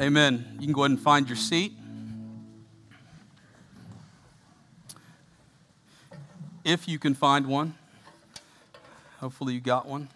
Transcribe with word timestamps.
Amen. 0.00 0.56
You 0.58 0.66
can 0.66 0.72
go 0.72 0.84
ahead 0.84 0.92
and 0.92 1.00
find 1.00 1.28
your 1.28 1.36
seat. 1.36 1.74
If 6.64 6.88
you 6.88 6.98
can 6.98 7.14
find 7.14 7.46
one. 7.46 7.74
Hopefully, 9.20 9.52
you 9.52 9.60
got 9.60 9.86
one. 9.86 10.08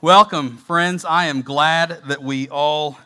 Welcome, 0.00 0.56
friends. 0.56 1.04
I 1.04 1.26
am 1.26 1.42
glad 1.42 2.00
that 2.06 2.22
we 2.22 2.48
all 2.48 2.98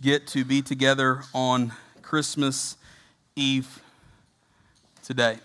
get 0.00 0.28
to 0.28 0.44
be 0.44 0.62
together 0.62 1.22
on 1.34 1.72
Christmas 2.00 2.76
Eve 3.34 3.82
today. 5.02 5.38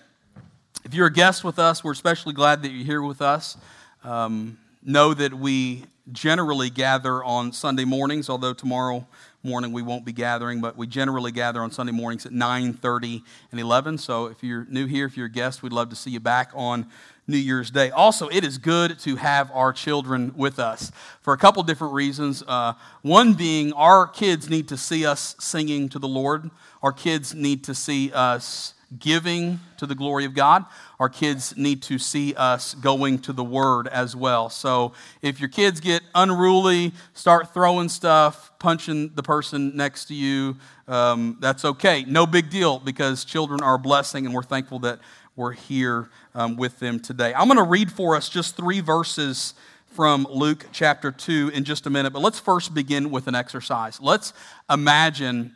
If 0.84 0.94
you're 0.94 1.08
a 1.08 1.12
guest 1.12 1.44
with 1.44 1.58
us, 1.58 1.84
we're 1.84 1.94
especially 1.94 2.34
glad 2.34 2.62
that 2.62 2.70
you're 2.70 2.86
here 2.86 3.02
with 3.02 3.24
us. 3.24 3.58
Um, 4.04 4.60
know 4.86 5.14
that 5.14 5.34
we 5.34 5.84
generally 6.12 6.70
gather 6.70 7.24
on 7.24 7.52
Sunday 7.52 7.86
mornings, 7.86 8.30
although 8.30 8.54
tomorrow 8.54 9.08
morning 9.42 9.72
we 9.72 9.82
won't 9.82 10.06
be 10.06 10.14
gathering, 10.14 10.62
but 10.62 10.78
we 10.78 10.88
generally 10.88 11.32
gather 11.32 11.62
on 11.62 11.72
Sunday 11.72 11.92
mornings 11.92 12.26
at 12.26 12.32
9:30 12.32 13.24
and 13.52 13.60
11. 13.60 13.98
So 13.98 14.28
if 14.28 14.44
you're 14.44 14.66
new 14.70 14.86
here, 14.86 15.06
if 15.06 15.18
you're 15.18 15.26
a 15.26 15.32
guest, 15.32 15.64
we'd 15.64 15.74
love 15.74 15.90
to 15.90 15.96
see 15.96 16.12
you 16.12 16.20
back 16.20 16.52
on 16.54 16.88
New 17.28 17.38
Year's 17.38 17.72
Day. 17.72 17.90
Also, 17.90 18.28
it 18.30 18.44
is 18.44 18.60
good 18.60 19.00
to 19.00 19.16
have 19.16 19.50
our 19.52 19.74
children 19.74 20.32
with 20.36 20.60
us 20.60 20.92
for 21.22 21.34
a 21.34 21.38
couple 21.38 21.64
different 21.64 21.94
reasons. 21.94 22.44
Uh, 22.48 22.74
one 23.02 23.34
being 23.34 23.74
our 23.74 24.06
kids 24.06 24.48
need 24.48 24.68
to 24.68 24.78
see 24.78 25.06
us 25.06 25.36
singing 25.40 25.90
to 25.90 25.98
the 25.98 26.08
Lord. 26.08 26.52
Our 26.84 26.92
kids 26.92 27.34
need 27.34 27.64
to 27.64 27.74
see 27.74 28.12
us 28.12 28.75
giving 29.00 29.60
to 29.78 29.86
the 29.86 29.96
glory 29.96 30.26
of 30.26 30.34
God. 30.34 30.66
Our 31.00 31.10
kids 31.10 31.56
need 31.58 31.82
to 31.84 31.98
see 31.98 32.34
us 32.36 32.74
going 32.76 33.20
to 33.20 33.34
the 33.34 33.44
Word 33.44 33.88
as 33.88 34.16
well. 34.16 34.50
So 34.50 34.94
if 35.22 35.40
your 35.40 35.50
kids 35.50 35.80
get 35.80 36.02
unruly, 36.14 36.94
start 37.14 37.54
throwing 37.54 37.90
stuff, 37.90 38.52
punching 38.60 39.14
the 39.16 39.24
person 39.24 39.76
next 39.76 40.06
to 40.06 40.14
you, 40.14 40.58
um, 40.88 41.38
that's 41.40 41.66
okay. 41.66 42.06
No 42.08 42.26
big 42.26 42.50
deal 42.50 42.80
because 42.80 43.26
children 43.26 43.62
are 43.62 43.76
a 43.76 43.80
blessing 43.80 44.26
and 44.26 44.34
we're 44.34 44.44
thankful 44.44 44.80
that 44.80 45.00
we're 45.36 45.52
here 45.52 46.10
um, 46.34 46.56
with 46.56 46.80
them 46.80 47.00
today. 47.00 47.34
I'm 47.34 47.48
going 47.48 47.58
to 47.58 47.64
read 47.64 47.92
for 47.92 48.16
us 48.16 48.30
just 48.30 48.56
three 48.56 48.80
verses 48.80 49.54
from 49.88 50.28
Luke 50.30 50.68
chapter 50.72 51.12
2 51.12 51.52
in 51.54 51.64
just 51.64 51.86
a 51.88 51.90
minute, 51.90 52.12
but 52.12 52.22
let's 52.22 52.40
first 52.40 52.74
begin 52.74 53.12
with 53.12 53.28
an 53.28 53.36
exercise. 53.36 54.00
Let's 54.02 54.34
imagine 54.70 55.54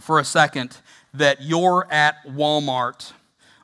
for 0.00 0.18
a 0.18 0.24
second 0.24 0.76
that 1.14 1.42
you're 1.42 1.86
at 1.90 2.16
Walmart 2.26 3.12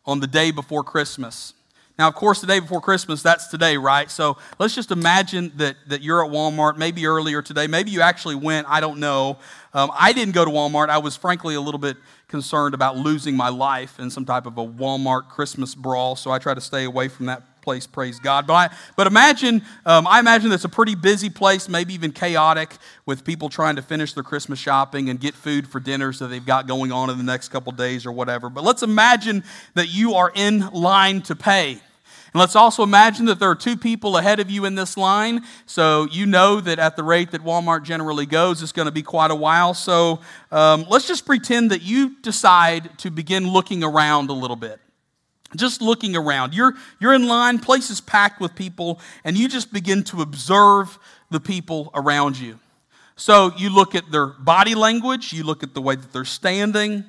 on 0.05 0.21
the 0.21 0.27
day 0.27 0.51
before 0.51 0.85
Christmas. 0.85 1.55
Now, 1.99 2.09
of 2.09 2.15
course, 2.15 2.43
the 2.43 2.47
day 2.47 2.61
before 2.61 2.83
Christmas, 2.83 3.23
that's 3.23 3.47
today, 3.47 3.79
right? 3.79 4.11
So 4.11 4.37
let's 4.59 4.75
just 4.75 4.91
imagine 4.91 5.51
that, 5.57 5.77
that 5.89 6.03
you're 6.03 6.23
at 6.25 6.31
Walmart, 6.31 6.77
maybe 6.77 7.07
earlier 7.07 7.41
today. 7.41 7.67
Maybe 7.67 7.91
you 7.91 8.03
actually 8.03 8.35
went, 8.35 8.67
I 8.69 8.81
don't 8.81 9.01
know. 9.01 9.39
Um, 9.73 9.91
I 9.99 10.13
didn't 10.13 10.35
go 10.35 10.45
to 10.45 10.51
Walmart. 10.51 10.91
I 10.91 10.99
was 10.99 11.17
frankly 11.17 11.55
a 11.55 11.61
little 11.61 11.79
bit 11.79 11.97
concerned 12.29 12.75
about 12.75 12.99
losing 12.99 13.35
my 13.35 13.49
life 13.49 13.99
in 13.99 14.11
some 14.11 14.27
type 14.27 14.45
of 14.45 14.59
a 14.59 14.67
Walmart 14.67 15.29
Christmas 15.29 15.75
brawl, 15.75 16.17
so 16.17 16.31
I 16.31 16.39
try 16.39 16.53
to 16.53 16.61
stay 16.61 16.85
away 16.85 17.09
from 17.09 17.27
that 17.27 17.56
place, 17.67 17.85
praise 17.85 18.21
God. 18.21 18.47
But, 18.47 18.55
I, 18.55 18.77
but 18.95 19.09
imagine, 19.09 19.61
um, 19.85 20.07
I 20.07 20.21
imagine 20.21 20.51
that's 20.51 20.63
a 20.63 20.69
pretty 20.69 20.95
busy 20.95 21.29
place, 21.29 21.69
maybe 21.69 21.95
even 21.95 22.13
chaotic, 22.13 22.77
with 23.07 23.25
people 23.25 23.49
trying 23.49 23.75
to 23.75 23.83
finish 23.83 24.13
their 24.13 24.23
Christmas 24.23 24.61
shopping 24.61 25.09
and 25.09 25.19
get 25.19 25.35
food 25.35 25.67
for 25.67 25.81
dinners 25.81 26.21
that 26.21 26.29
they've 26.29 26.47
got 26.47 26.69
going 26.69 26.93
on 26.93 27.11
in 27.11 27.19
the 27.19 27.25
next 27.25 27.49
couple 27.49 27.73
days 27.73 28.07
or 28.07 28.13
whatever. 28.13 28.49
But 28.49 28.63
let's 28.63 28.85
imagine 28.85 29.43
that 29.75 29.89
you 29.89 30.15
are 30.15 30.31
in 30.33 30.71
line 30.71 31.23
to 31.23 31.35
pay. 31.35 31.73
And 31.73 32.41
let's 32.41 32.55
also 32.55 32.85
imagine 32.85 33.27
that 33.27 33.41
there 33.41 33.51
are 33.51 33.57
two 33.57 33.77
people 33.77 34.17
ahead 34.17 34.39
of 34.39 34.49
you 34.49 34.65
in 34.65 34.77
this 34.77 34.97
line. 34.97 35.43
So 35.67 36.07
you 36.13 36.25
know 36.25 36.61
that 36.61 36.79
at 36.79 36.95
the 36.95 37.03
rate 37.03 37.33
that 37.33 37.43
Walmart 37.43 37.83
generally 37.83 38.27
goes, 38.27 38.63
it's 38.63 38.71
going 38.71 38.87
to 38.87 38.93
be 38.93 39.03
quite 39.03 39.33
a 39.33 39.35
while. 39.35 39.75
So 39.75 40.21
um, 40.53 40.87
let's 40.89 41.09
just 41.09 41.27
pretend 41.27 41.73
that 41.73 41.83
you 41.83 42.15
decide 42.23 42.97
to 43.01 43.11
begin 43.11 43.49
looking 43.49 43.83
around 43.83 44.31
a 44.31 44.35
little 44.35 44.55
bit 44.55 44.79
just 45.59 45.81
looking 45.83 46.17
around. 46.17 46.55
You're, 46.55 46.75
you're 47.01 47.15
in 47.15 47.27
line, 47.27 47.59
places 47.59 48.01
packed 48.01 48.41
with 48.41 48.55
people, 48.55 49.01
and 49.25 49.37
you 49.37 49.49
just 49.49 49.73
begin 49.73 50.05
to 50.05 50.23
observe 50.23 50.99
the 51.31 51.41
people 51.41 51.91
around 51.95 52.39
you. 52.39 52.59
So 53.17 53.53
you 53.57 53.71
look 53.71 53.95
at 53.95 54.11
their 54.11 54.27
body 54.27 54.75
language, 54.75 55.33
you 55.33 55.43
look 55.43 55.63
at 55.63 55.75
the 55.75 55.81
way 55.81 55.97
that 55.97 56.13
they're 56.13 56.25
standing, 56.25 57.05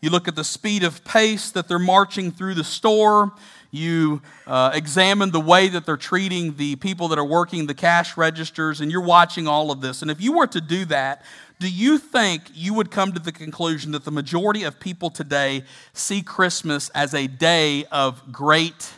you 0.00 0.10
look 0.10 0.26
at 0.26 0.34
the 0.34 0.44
speed 0.44 0.82
of 0.82 1.04
pace 1.04 1.52
that 1.52 1.68
they're 1.68 1.78
marching 1.78 2.32
through 2.32 2.54
the 2.54 2.64
store, 2.64 3.32
you 3.70 4.20
uh, 4.46 4.72
examine 4.74 5.30
the 5.30 5.40
way 5.40 5.68
that 5.68 5.86
they're 5.86 5.96
treating 5.96 6.56
the 6.56 6.76
people 6.76 7.08
that 7.08 7.18
are 7.18 7.24
working 7.24 7.66
the 7.66 7.74
cash 7.74 8.16
registers, 8.16 8.80
and 8.80 8.90
you're 8.90 9.00
watching 9.00 9.46
all 9.46 9.70
of 9.70 9.80
this. 9.80 10.02
And 10.02 10.10
if 10.10 10.20
you 10.20 10.32
were 10.32 10.48
to 10.48 10.60
do 10.60 10.84
that, 10.86 11.22
do 11.62 11.70
you 11.70 11.96
think 11.96 12.42
you 12.52 12.74
would 12.74 12.90
come 12.90 13.12
to 13.12 13.20
the 13.20 13.30
conclusion 13.30 13.92
that 13.92 14.04
the 14.04 14.10
majority 14.10 14.64
of 14.64 14.80
people 14.80 15.10
today 15.10 15.62
see 15.92 16.20
Christmas 16.20 16.88
as 16.88 17.14
a 17.14 17.28
day 17.28 17.84
of 17.92 18.32
great 18.32 18.90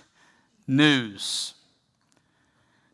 news? 0.67 1.53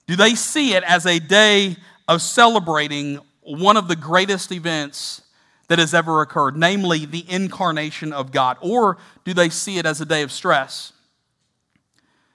Do 0.09 0.17
they 0.17 0.35
see 0.35 0.75
it 0.75 0.83
as 0.83 1.07
a 1.07 1.21
day 1.21 1.77
of 2.09 2.21
celebrating 2.21 3.21
one 3.43 3.77
of 3.77 3.87
the 3.87 3.95
greatest 3.95 4.51
events 4.51 5.23
that 5.69 5.79
has 5.79 5.95
ever 5.95 6.21
occurred, 6.21 6.57
namely 6.57 7.07
the 7.07 7.25
incarnation 7.29 8.13
of 8.13 8.33
God? 8.33 8.57
Or 8.61 8.99
do 9.25 9.33
they 9.33 9.51
see 9.51 9.79
it 9.79 9.87
as 9.87 10.01
a 10.01 10.05
day 10.05 10.23
of 10.23 10.33
stress? 10.33 10.93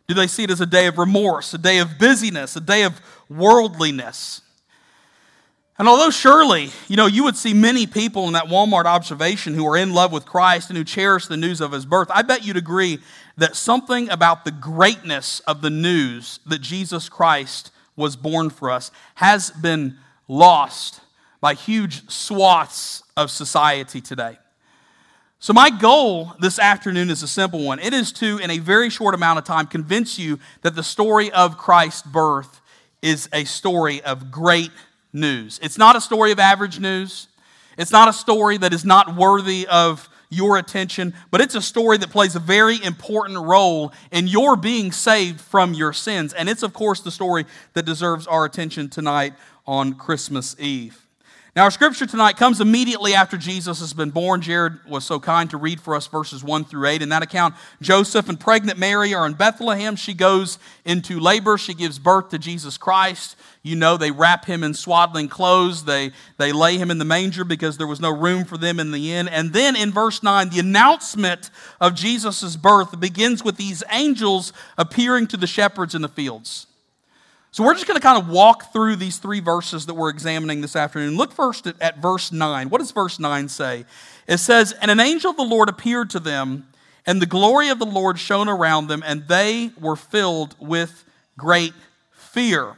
Do 0.08 0.14
they 0.14 0.28
see 0.28 0.46
it 0.46 0.52
as 0.52 0.62
a 0.62 0.66
day 0.66 0.88
of 0.88 0.98
remorse, 0.98 1.54
a 1.54 1.58
day 1.58 1.80
of 1.80 2.00
busyness, 2.00 2.56
a 2.56 2.62
day 2.62 2.84
of 2.84 3.02
worldliness? 3.28 4.40
And 5.78 5.90
although 5.90 6.10
surely, 6.10 6.70
you 6.88 6.96
know, 6.96 7.06
you 7.06 7.26
would 7.26 7.36
see 7.36 7.54
many 7.54 7.86
people 7.86 8.28
in 8.28 8.34
that 8.34 8.46
Walmart 8.46 8.86
observation 8.86 9.54
who 9.54 9.68
are 9.68 9.76
in 9.76 9.94
love 9.94 10.14
with 10.14 10.26
Christ 10.26 10.70
and 10.70 10.78
who 10.78 10.86
cherish 10.86 11.28
the 11.28 11.36
news 11.36 11.60
of 11.60 11.74
his 11.74 11.86
birth, 11.86 12.08
I 12.14 12.22
bet 12.22 12.46
you'd 12.46 12.56
agree 12.56 13.00
that 13.38 13.58
something 13.58 14.10
about 14.10 14.46
the 14.46 14.52
greatness 14.52 15.42
of 15.42 15.62
the 15.62 15.70
news 15.70 16.40
that 16.46 16.60
Jesus 16.62 17.10
Christ 17.10 17.72
was 17.98 18.16
born 18.16 18.50
for 18.50 18.72
us 18.72 18.90
has 19.16 19.52
been 19.52 19.98
lost 20.30 21.02
by 21.42 21.54
huge 21.54 22.10
swaths 22.10 23.04
of 23.18 23.30
society 23.30 24.00
today. 24.00 24.38
So, 25.40 25.52
my 25.52 25.70
goal 25.70 26.32
this 26.40 26.58
afternoon 26.58 27.10
is 27.10 27.22
a 27.22 27.28
simple 27.28 27.64
one. 27.64 27.80
It 27.80 27.94
is 27.94 28.14
to, 28.14 28.38
in 28.38 28.50
a 28.50 28.60
very 28.60 28.90
short 28.90 29.14
amount 29.14 29.40
of 29.40 29.46
time, 29.46 29.68
convince 29.68 30.18
you 30.18 30.40
that 30.62 30.76
the 30.76 30.84
story 30.84 31.30
of 31.32 31.58
Christ's 31.58 32.02
birth 32.02 32.62
is 33.02 33.30
a 33.32 33.44
story 33.44 34.02
of 34.02 34.32
great 34.32 34.72
news. 35.16 35.60
It's 35.64 35.78
not 35.78 35.96
a 35.96 36.02
story 36.02 36.32
of 36.32 36.40
average 36.40 36.80
news. 36.80 37.28
It's 37.78 37.92
not 37.92 38.08
a 38.08 38.14
story 38.14 38.58
that 38.58 38.74
is 38.74 38.86
not 38.86 39.16
worthy 39.16 39.66
of 39.68 40.08
your 40.30 40.58
attention, 40.58 41.14
but 41.32 41.42
it's 41.42 41.56
a 41.56 41.62
story 41.62 41.98
that 41.98 42.10
plays 42.10 42.36
a 42.36 42.40
very 42.40 42.84
important 42.84 43.38
role 43.40 43.94
in 44.12 44.28
your 44.28 44.56
being 44.56 44.92
saved 44.92 45.40
from 45.40 45.74
your 45.74 45.94
sins. 45.94 46.34
And 46.34 46.50
it's, 46.50 46.64
of 46.64 46.74
course, 46.74 47.02
the 47.02 47.12
story 47.12 47.46
that 47.74 47.86
deserves 47.86 48.28
our 48.28 48.46
attention 48.46 48.90
tonight 48.90 49.34
on 49.66 49.94
Christmas 49.94 50.56
Eve. 50.60 51.05
Now, 51.56 51.64
our 51.64 51.72
scripture 51.72 52.06
tonight 52.06 52.36
comes 52.36 52.60
immediately 52.60 53.14
after 53.14 53.38
Jesus 53.38 53.80
has 53.80 53.94
been 53.94 54.10
born. 54.10 54.42
Jared 54.42 54.74
was 54.90 55.06
so 55.06 55.22
kind 55.22 55.50
to 55.52 55.58
read 55.58 55.80
for 55.80 55.96
us 55.96 56.06
verses 56.06 56.44
1 56.44 56.66
through 56.66 56.86
8. 56.86 57.02
In 57.02 57.08
that 57.08 57.24
account, 57.24 57.56
Joseph 57.82 58.28
and 58.28 58.38
pregnant 58.38 58.78
Mary 58.78 59.14
are 59.14 59.26
in 59.26 59.36
Bethlehem. 59.36 59.96
She 59.96 60.14
goes 60.14 60.60
into 60.84 61.18
labor. 61.18 61.58
She 61.58 61.74
gives 61.74 61.98
birth 61.98 62.28
to 62.32 62.40
Jesus 62.40 62.78
Christ. 62.78 63.38
You 63.64 63.78
know, 63.78 63.96
they 63.96 64.12
wrap 64.12 64.44
him 64.44 64.66
in 64.66 64.74
swaddling 64.74 65.30
clothes. 65.30 65.86
They, 65.86 66.12
they 66.38 66.52
lay 66.52 66.78
him 66.78 66.92
in 66.92 66.98
the 66.98 67.06
manger 67.06 67.46
because 67.46 67.78
there 67.78 67.88
was 67.88 68.02
no 68.02 68.12
room 68.12 68.44
for 68.44 68.58
them 68.58 68.78
in 68.78 68.92
the 68.92 69.14
inn. 69.14 69.30
And 69.30 69.54
then 69.54 69.78
in 69.78 69.94
verse 69.94 70.22
9, 70.22 70.50
the 70.50 70.60
announcement 70.60 71.52
of 71.80 71.96
Jesus' 71.96 72.58
birth 72.58 73.00
begins 73.00 73.46
with 73.46 73.56
these 73.56 73.82
angels 73.92 74.52
appearing 74.78 75.28
to 75.28 75.38
the 75.38 75.48
shepherds 75.48 75.96
in 75.96 76.02
the 76.02 76.10
fields. 76.10 76.68
So 77.56 77.64
we're 77.64 77.74
just 77.74 77.88
going 77.88 77.96
to 77.96 78.06
kind 78.06 78.22
of 78.22 78.28
walk 78.28 78.74
through 78.74 78.98
these 78.98 79.18
three 79.18 79.40
verses 79.40 79.86
that 79.86 79.94
we're 79.94 80.10
examining 80.10 80.60
this 80.60 80.76
afternoon. 80.76 81.16
Look 81.16 81.32
first 81.32 81.66
at, 81.68 81.82
at, 81.82 82.00
verse 82.00 82.34
9. 82.34 82.70
What 82.70 82.80
does 82.80 82.92
verse 82.92 83.18
9 83.18 83.48
say? 83.48 83.86
It 84.28 84.40
says, 84.40 84.74
And 84.74 84.92
an 84.92 85.00
angel 85.00 85.32
of 85.32 85.38
the 85.38 85.44
Lord 85.44 85.70
appeared 85.70 86.10
to 86.10 86.20
them, 86.20 86.68
and 87.06 87.22
the 87.22 87.26
glory 87.26 87.70
of 87.70 87.80
the 87.80 87.86
Lord 87.86 88.20
shone 88.20 88.50
around 88.50 88.88
them, 88.88 89.02
and 89.06 89.26
they 89.30 89.72
were 89.80 89.96
filled 89.96 90.58
with 90.60 91.06
great 91.38 91.72
fear. 92.12 92.74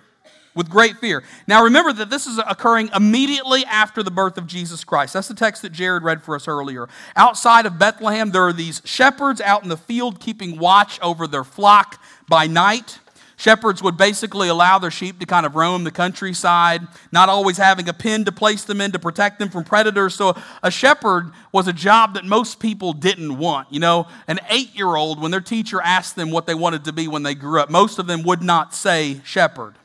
With 0.53 0.69
great 0.69 0.97
fear. 0.97 1.23
Now 1.47 1.63
remember 1.63 1.91
that 1.93 2.11
this 2.11 2.27
is 2.27 2.37
occurring 2.37 2.91
immediately 2.95 3.65
after 3.65 4.03
the 4.03 4.11
birth 4.11 4.37
of 4.37 4.45
Jesus 4.45 4.83
Christ. 4.83 5.11
That's 5.11 5.27
the 5.27 5.33
text 5.33 5.63
that 5.63 5.71
Jared 5.71 6.03
read 6.03 6.21
for 6.21 6.35
us 6.35 6.47
earlier. 6.47 6.87
Outside 7.15 7.65
of 7.65 7.79
Bethlehem, 7.79 8.29
there 8.29 8.43
are 8.43 8.53
these 8.53 8.83
shepherds 8.85 9.41
out 9.41 9.63
in 9.63 9.69
the 9.69 9.77
field 9.77 10.19
keeping 10.19 10.59
watch 10.59 10.99
over 11.01 11.25
their 11.25 11.43
flock 11.43 11.99
by 12.29 12.45
night. 12.45 12.99
Shepherds 13.39 13.83
would 13.83 13.97
basically 13.97 14.47
allow 14.47 14.79
their 14.79 14.89
sheep 14.89 15.19
to 15.19 15.27
kind 15.27 15.45
of 15.45 15.55
roam 15.55 15.83
the 15.83 15.91
countryside, 15.91 16.81
not 17.11 17.29
always 17.29 17.57
having 17.57 17.87
a 17.87 17.93
pen 17.93 18.25
to 18.25 18.31
place 18.31 18.63
them 18.63 18.81
in 18.81 18.91
to 18.93 18.99
protect 18.99 19.37
them 19.37 19.49
from 19.49 19.63
predators. 19.63 20.15
So, 20.15 20.35
a 20.63 20.71
shepherd 20.71 21.31
was 21.51 21.67
a 21.67 21.73
job 21.73 22.15
that 22.15 22.25
most 22.25 22.59
people 22.59 22.93
didn't 22.93 23.37
want. 23.37 23.71
You 23.71 23.79
know, 23.79 24.07
an 24.27 24.39
eight 24.49 24.75
year 24.75 24.95
old, 24.95 25.21
when 25.21 25.29
their 25.29 25.39
teacher 25.39 25.79
asked 25.79 26.15
them 26.15 26.31
what 26.31 26.47
they 26.47 26.55
wanted 26.55 26.85
to 26.85 26.91
be 26.91 27.07
when 27.07 27.21
they 27.21 27.35
grew 27.35 27.61
up, 27.61 27.69
most 27.69 27.99
of 27.99 28.07
them 28.07 28.23
would 28.23 28.41
not 28.41 28.73
say 28.73 29.21
shepherd. 29.23 29.75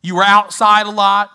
You 0.00 0.16
were 0.16 0.24
outside 0.24 0.86
a 0.86 0.90
lot, 0.90 1.30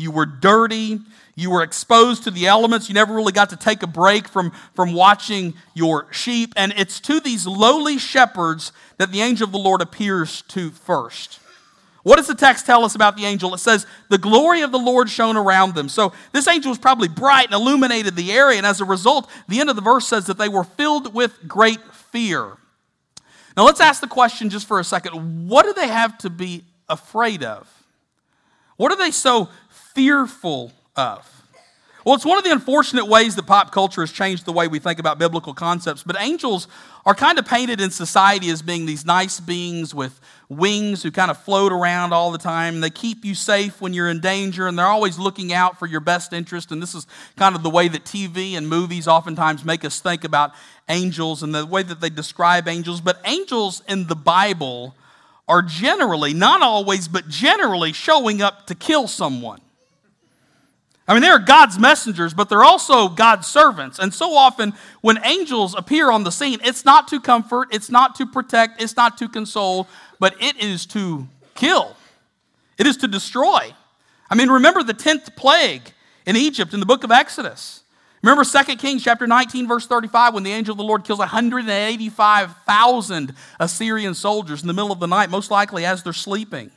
you 0.00 0.10
were 0.10 0.26
dirty, 0.26 0.98
you 1.34 1.50
were 1.50 1.62
exposed 1.62 2.24
to 2.24 2.30
the 2.30 2.46
elements, 2.46 2.88
you 2.88 2.94
never 2.94 3.14
really 3.14 3.32
got 3.32 3.50
to 3.50 3.56
take 3.56 3.82
a 3.82 3.86
break 3.86 4.26
from, 4.26 4.50
from 4.74 4.94
watching 4.94 5.54
your 5.74 6.06
sheep. 6.10 6.52
And 6.56 6.72
it's 6.76 7.00
to 7.00 7.20
these 7.20 7.46
lowly 7.46 7.98
shepherds 7.98 8.72
that 8.98 9.12
the 9.12 9.20
angel 9.20 9.44
of 9.44 9.52
the 9.52 9.58
Lord 9.58 9.82
appears 9.82 10.42
to 10.48 10.70
first. 10.70 11.38
What 12.02 12.16
does 12.16 12.26
the 12.26 12.34
text 12.34 12.64
tell 12.64 12.84
us 12.84 12.94
about 12.94 13.16
the 13.16 13.26
angel? 13.26 13.52
It 13.54 13.58
says, 13.58 13.86
the 14.08 14.16
glory 14.16 14.62
of 14.62 14.72
the 14.72 14.78
Lord 14.78 15.10
shone 15.10 15.36
around 15.36 15.74
them. 15.74 15.90
So 15.90 16.14
this 16.32 16.48
angel 16.48 16.70
was 16.70 16.78
probably 16.78 17.08
bright 17.08 17.46
and 17.46 17.54
illuminated 17.54 18.16
the 18.16 18.32
area. 18.32 18.56
And 18.56 18.66
as 18.66 18.80
a 18.80 18.86
result, 18.86 19.28
the 19.48 19.60
end 19.60 19.68
of 19.68 19.76
the 19.76 19.82
verse 19.82 20.06
says 20.06 20.26
that 20.26 20.38
they 20.38 20.48
were 20.48 20.64
filled 20.64 21.14
with 21.14 21.46
great 21.46 21.80
fear. 21.92 22.56
Now 23.54 23.66
let's 23.66 23.80
ask 23.80 24.00
the 24.00 24.06
question 24.06 24.48
just 24.48 24.66
for 24.66 24.80
a 24.80 24.84
second 24.84 25.48
what 25.48 25.66
do 25.66 25.74
they 25.74 25.88
have 25.88 26.16
to 26.18 26.30
be 26.30 26.64
afraid 26.88 27.44
of? 27.44 27.68
What 28.78 28.92
are 28.92 28.96
they 28.96 29.10
so 29.10 29.50
fearful 29.94 30.72
of? 30.96 31.26
Well, 32.04 32.14
it's 32.14 32.24
one 32.24 32.38
of 32.38 32.44
the 32.44 32.52
unfortunate 32.52 33.06
ways 33.06 33.36
that 33.36 33.46
pop 33.46 33.72
culture 33.72 34.00
has 34.00 34.10
changed 34.10 34.46
the 34.46 34.52
way 34.52 34.68
we 34.68 34.78
think 34.78 34.98
about 34.98 35.18
biblical 35.18 35.52
concepts, 35.52 36.02
but 36.02 36.16
angels 36.18 36.66
are 37.04 37.14
kind 37.14 37.38
of 37.38 37.44
painted 37.44 37.78
in 37.78 37.90
society 37.90 38.48
as 38.48 38.62
being 38.62 38.86
these 38.86 39.04
nice 39.04 39.38
beings 39.38 39.94
with 39.94 40.18
wings 40.48 41.02
who 41.02 41.10
kind 41.10 41.30
of 41.30 41.36
float 41.36 41.72
around 41.72 42.14
all 42.14 42.30
the 42.30 42.38
time. 42.38 42.80
They 42.80 42.88
keep 42.88 43.24
you 43.24 43.34
safe 43.34 43.82
when 43.82 43.92
you're 43.92 44.08
in 44.08 44.20
danger, 44.20 44.66
and 44.66 44.78
they're 44.78 44.86
always 44.86 45.18
looking 45.18 45.52
out 45.52 45.78
for 45.78 45.86
your 45.86 46.00
best 46.00 46.32
interest. 46.32 46.72
And 46.72 46.80
this 46.82 46.94
is 46.94 47.06
kind 47.36 47.54
of 47.54 47.62
the 47.62 47.70
way 47.70 47.88
that 47.88 48.04
TV 48.04 48.54
and 48.54 48.66
movies 48.66 49.06
oftentimes 49.06 49.62
make 49.62 49.84
us 49.84 50.00
think 50.00 50.24
about 50.24 50.52
angels 50.88 51.42
and 51.42 51.54
the 51.54 51.66
way 51.66 51.82
that 51.82 52.00
they 52.00 52.10
describe 52.10 52.66
angels. 52.66 53.02
But 53.02 53.20
angels 53.26 53.82
in 53.86 54.06
the 54.06 54.16
Bible 54.16 54.94
are 55.46 55.62
generally, 55.62 56.32
not 56.32 56.62
always, 56.62 57.08
but 57.08 57.28
generally 57.28 57.92
showing 57.92 58.40
up 58.40 58.66
to 58.68 58.74
kill 58.74 59.06
someone. 59.06 59.60
I 61.10 61.12
mean, 61.12 61.20
they're 61.22 61.40
God's 61.40 61.76
messengers, 61.76 62.32
but 62.34 62.48
they're 62.48 62.62
also 62.62 63.08
God's 63.08 63.48
servants. 63.48 63.98
And 63.98 64.14
so 64.14 64.32
often, 64.32 64.74
when 65.00 65.18
angels 65.24 65.74
appear 65.74 66.08
on 66.08 66.22
the 66.22 66.30
scene, 66.30 66.60
it's 66.62 66.84
not 66.84 67.08
to 67.08 67.18
comfort, 67.18 67.66
it's 67.72 67.90
not 67.90 68.14
to 68.14 68.26
protect, 68.26 68.80
it's 68.80 68.96
not 68.96 69.18
to 69.18 69.28
console, 69.28 69.88
but 70.20 70.40
it 70.40 70.62
is 70.62 70.86
to 70.86 71.26
kill, 71.56 71.96
it 72.78 72.86
is 72.86 72.96
to 72.98 73.08
destroy. 73.08 73.74
I 74.30 74.36
mean, 74.36 74.50
remember 74.50 74.84
the 74.84 74.94
10th 74.94 75.34
plague 75.34 75.82
in 76.26 76.36
Egypt 76.36 76.74
in 76.74 76.78
the 76.78 76.86
book 76.86 77.02
of 77.02 77.10
Exodus. 77.10 77.82
Remember 78.22 78.44
2 78.44 78.76
Kings 78.76 79.02
chapter 79.02 79.26
19, 79.26 79.66
verse 79.66 79.88
35, 79.88 80.34
when 80.34 80.44
the 80.44 80.52
angel 80.52 80.74
of 80.74 80.78
the 80.78 80.84
Lord 80.84 81.02
kills 81.02 81.18
185,000 81.18 83.34
Assyrian 83.58 84.14
soldiers 84.14 84.60
in 84.60 84.68
the 84.68 84.74
middle 84.74 84.92
of 84.92 85.00
the 85.00 85.08
night, 85.08 85.28
most 85.28 85.50
likely 85.50 85.84
as 85.84 86.04
they're 86.04 86.12
sleeping. 86.12 86.70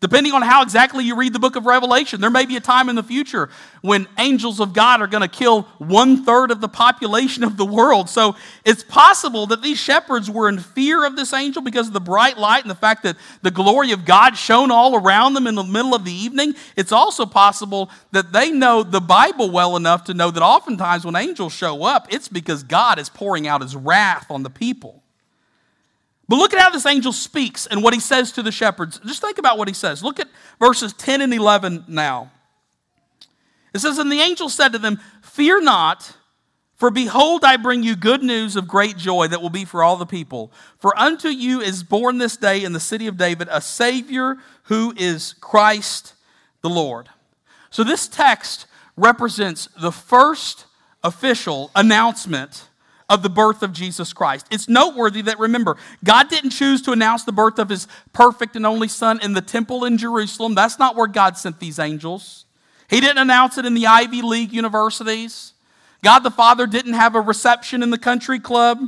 Depending 0.00 0.32
on 0.32 0.42
how 0.42 0.62
exactly 0.62 1.04
you 1.04 1.16
read 1.16 1.32
the 1.32 1.40
book 1.40 1.56
of 1.56 1.66
Revelation, 1.66 2.20
there 2.20 2.30
may 2.30 2.46
be 2.46 2.54
a 2.54 2.60
time 2.60 2.88
in 2.88 2.94
the 2.94 3.02
future 3.02 3.48
when 3.80 4.06
angels 4.16 4.60
of 4.60 4.72
God 4.72 5.00
are 5.00 5.08
going 5.08 5.22
to 5.22 5.28
kill 5.28 5.62
one 5.78 6.24
third 6.24 6.52
of 6.52 6.60
the 6.60 6.68
population 6.68 7.42
of 7.42 7.56
the 7.56 7.64
world. 7.64 8.08
So 8.08 8.36
it's 8.64 8.84
possible 8.84 9.48
that 9.48 9.60
these 9.60 9.76
shepherds 9.76 10.30
were 10.30 10.48
in 10.48 10.60
fear 10.60 11.04
of 11.04 11.16
this 11.16 11.32
angel 11.32 11.62
because 11.62 11.88
of 11.88 11.94
the 11.94 12.00
bright 12.00 12.38
light 12.38 12.62
and 12.62 12.70
the 12.70 12.76
fact 12.76 13.02
that 13.02 13.16
the 13.42 13.50
glory 13.50 13.90
of 13.90 14.04
God 14.04 14.36
shone 14.36 14.70
all 14.70 14.94
around 14.94 15.34
them 15.34 15.48
in 15.48 15.56
the 15.56 15.64
middle 15.64 15.96
of 15.96 16.04
the 16.04 16.12
evening. 16.12 16.54
It's 16.76 16.92
also 16.92 17.26
possible 17.26 17.90
that 18.12 18.32
they 18.32 18.52
know 18.52 18.84
the 18.84 19.00
Bible 19.00 19.50
well 19.50 19.76
enough 19.76 20.04
to 20.04 20.14
know 20.14 20.30
that 20.30 20.42
oftentimes 20.44 21.04
when 21.04 21.16
angels 21.16 21.52
show 21.52 21.82
up, 21.82 22.06
it's 22.12 22.28
because 22.28 22.62
God 22.62 23.00
is 23.00 23.08
pouring 23.08 23.48
out 23.48 23.62
his 23.62 23.74
wrath 23.74 24.30
on 24.30 24.44
the 24.44 24.50
people. 24.50 25.02
But 26.28 26.36
look 26.36 26.52
at 26.52 26.60
how 26.60 26.70
this 26.70 26.84
angel 26.84 27.12
speaks 27.12 27.66
and 27.66 27.82
what 27.82 27.94
he 27.94 28.00
says 28.00 28.32
to 28.32 28.42
the 28.42 28.52
shepherds. 28.52 29.00
Just 29.06 29.22
think 29.22 29.38
about 29.38 29.56
what 29.56 29.66
he 29.66 29.74
says. 29.74 30.04
Look 30.04 30.20
at 30.20 30.28
verses 30.60 30.92
10 30.92 31.22
and 31.22 31.32
11 31.32 31.84
now. 31.88 32.30
It 33.72 33.78
says, 33.78 33.98
And 33.98 34.12
the 34.12 34.20
angel 34.20 34.48
said 34.48 34.72
to 34.72 34.78
them, 34.78 35.00
Fear 35.22 35.62
not, 35.62 36.16
for 36.76 36.90
behold, 36.90 37.44
I 37.44 37.56
bring 37.56 37.82
you 37.82 37.96
good 37.96 38.22
news 38.22 38.56
of 38.56 38.68
great 38.68 38.96
joy 38.96 39.28
that 39.28 39.40
will 39.40 39.50
be 39.50 39.64
for 39.64 39.82
all 39.82 39.96
the 39.96 40.06
people. 40.06 40.52
For 40.78 40.96
unto 40.98 41.28
you 41.28 41.60
is 41.60 41.82
born 41.82 42.18
this 42.18 42.36
day 42.36 42.62
in 42.62 42.72
the 42.72 42.80
city 42.80 43.06
of 43.06 43.16
David 43.16 43.48
a 43.50 43.60
Savior 43.60 44.36
who 44.64 44.92
is 44.96 45.34
Christ 45.40 46.14
the 46.62 46.68
Lord. 46.70 47.08
So 47.70 47.84
this 47.84 48.06
text 48.06 48.66
represents 48.96 49.68
the 49.80 49.92
first 49.92 50.66
official 51.02 51.70
announcement 51.74 52.67
of 53.08 53.22
the 53.22 53.30
birth 53.30 53.62
of 53.62 53.72
Jesus 53.72 54.12
Christ. 54.12 54.46
It's 54.50 54.68
noteworthy 54.68 55.22
that, 55.22 55.38
remember, 55.38 55.76
God 56.04 56.28
didn't 56.28 56.50
choose 56.50 56.82
to 56.82 56.92
announce 56.92 57.24
the 57.24 57.32
birth 57.32 57.58
of 57.58 57.70
his 57.70 57.88
perfect 58.12 58.54
and 58.54 58.66
only 58.66 58.88
Son 58.88 59.18
in 59.22 59.32
the 59.32 59.40
temple 59.40 59.84
in 59.84 59.96
Jerusalem. 59.96 60.54
That's 60.54 60.78
not 60.78 60.94
where 60.94 61.06
God 61.06 61.38
sent 61.38 61.58
these 61.58 61.78
angels. 61.78 62.44
He 62.88 63.00
didn't 63.00 63.18
announce 63.18 63.56
it 63.58 63.64
in 63.64 63.74
the 63.74 63.86
Ivy 63.86 64.22
League 64.22 64.52
universities. 64.52 65.54
God 66.02 66.20
the 66.20 66.30
Father 66.30 66.66
didn't 66.66 66.94
have 66.94 67.14
a 67.14 67.20
reception 67.20 67.82
in 67.82 67.90
the 67.90 67.98
country 67.98 68.38
club. 68.38 68.78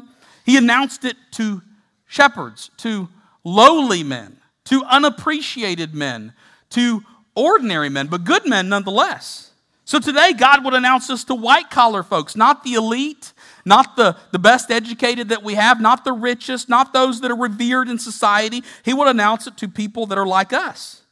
He 0.44 0.56
announced 0.56 1.04
it 1.04 1.16
to 1.32 1.62
shepherds, 2.06 2.70
to 2.78 3.08
lowly 3.42 4.02
men, 4.02 4.36
to 4.66 4.84
unappreciated 4.84 5.94
men, 5.94 6.32
to 6.70 7.02
ordinary 7.34 7.88
men, 7.88 8.06
but 8.06 8.24
good 8.24 8.46
men 8.46 8.68
nonetheless. 8.68 9.49
So 9.90 9.98
today, 9.98 10.34
God 10.34 10.64
would 10.64 10.74
announce 10.74 11.08
this 11.08 11.24
to 11.24 11.34
white 11.34 11.68
collar 11.68 12.04
folks, 12.04 12.36
not 12.36 12.62
the 12.62 12.74
elite, 12.74 13.32
not 13.64 13.96
the, 13.96 14.16
the 14.30 14.38
best 14.38 14.70
educated 14.70 15.30
that 15.30 15.42
we 15.42 15.54
have, 15.54 15.80
not 15.80 16.04
the 16.04 16.12
richest, 16.12 16.68
not 16.68 16.92
those 16.92 17.20
that 17.22 17.30
are 17.32 17.36
revered 17.36 17.88
in 17.88 17.98
society. 17.98 18.62
He 18.84 18.94
would 18.94 19.08
announce 19.08 19.48
it 19.48 19.56
to 19.56 19.66
people 19.66 20.06
that 20.06 20.16
are 20.16 20.28
like 20.28 20.52
us. 20.52 21.02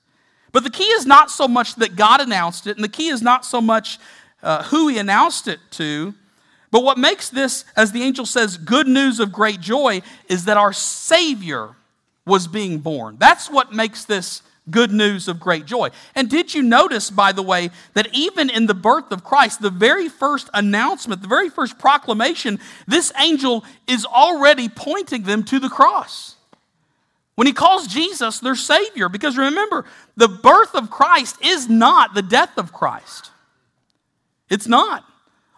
But 0.53 0.63
the 0.63 0.71
key 0.71 0.85
is 0.85 1.07
not 1.07 1.29
so 1.29 1.49
much 1.49 1.75
that 1.75 1.97
God 1.97 2.21
announced 2.21 2.69
it, 2.69 2.77
and 2.77 2.85
the 2.85 2.89
key 2.89 3.09
is 3.09 3.21
not 3.21 3.45
so 3.45 3.61
much 3.61 3.99
uh, 4.45 4.63
who 4.63 4.87
he 4.87 4.99
announced 4.99 5.49
it 5.49 5.59
to. 5.73 6.15
But 6.71 6.85
what 6.85 6.99
makes 6.99 7.31
this, 7.31 7.65
as 7.75 7.91
the 7.91 8.05
angel 8.05 8.27
says, 8.27 8.57
good 8.57 8.87
news 8.87 9.19
of 9.19 9.33
great 9.33 9.61
joy 9.61 10.03
is 10.29 10.45
that 10.45 10.57
our 10.57 10.73
Savior 10.73 11.71
was 12.25 12.47
being 12.47 12.79
born. 12.79 13.17
That's 13.19 13.51
what 13.51 13.73
makes 13.73 14.05
this 14.05 14.43
good 14.71 14.93
news 14.93 15.29
of 15.29 15.41
great 15.41 15.67
joy. 15.67 15.91
And 16.15 16.29
did 16.29 16.55
you 16.55 16.63
notice, 16.63 17.11
by 17.11 17.33
the 17.33 17.43
way, 17.43 17.71
that 17.95 18.09
even 18.13 18.51
in 18.51 18.67
the 18.67 18.75
birth 18.75 19.13
of 19.13 19.25
Christ, 19.25 19.61
the 19.61 19.71
very 19.71 20.09
first 20.09 20.51
announcement, 20.55 21.23
the 21.23 21.29
very 21.29 21.51
first 21.51 21.79
proclamation, 21.79 22.59
this 22.87 23.13
angel 23.19 23.65
is 23.87 24.05
already 24.05 24.69
pointing 24.69 25.23
them 25.23 25.43
to 25.45 25.59
the 25.59 25.69
cross. 25.69 26.37
When 27.35 27.47
he 27.47 27.53
calls 27.53 27.87
Jesus 27.87 28.41
their 28.41 28.57
Savior, 28.57 29.09
because 29.09 29.39
remember, 29.39 29.85
the 30.17 30.29
birth 30.29 30.75
of 30.75 30.91
Christ 30.91 31.37
is 31.41 31.69
not 31.69 32.15
the 32.15 32.23
death 32.23 32.59
of 32.59 32.73
Christ. 32.73 33.31
It's 34.51 34.67
not. 34.67 35.05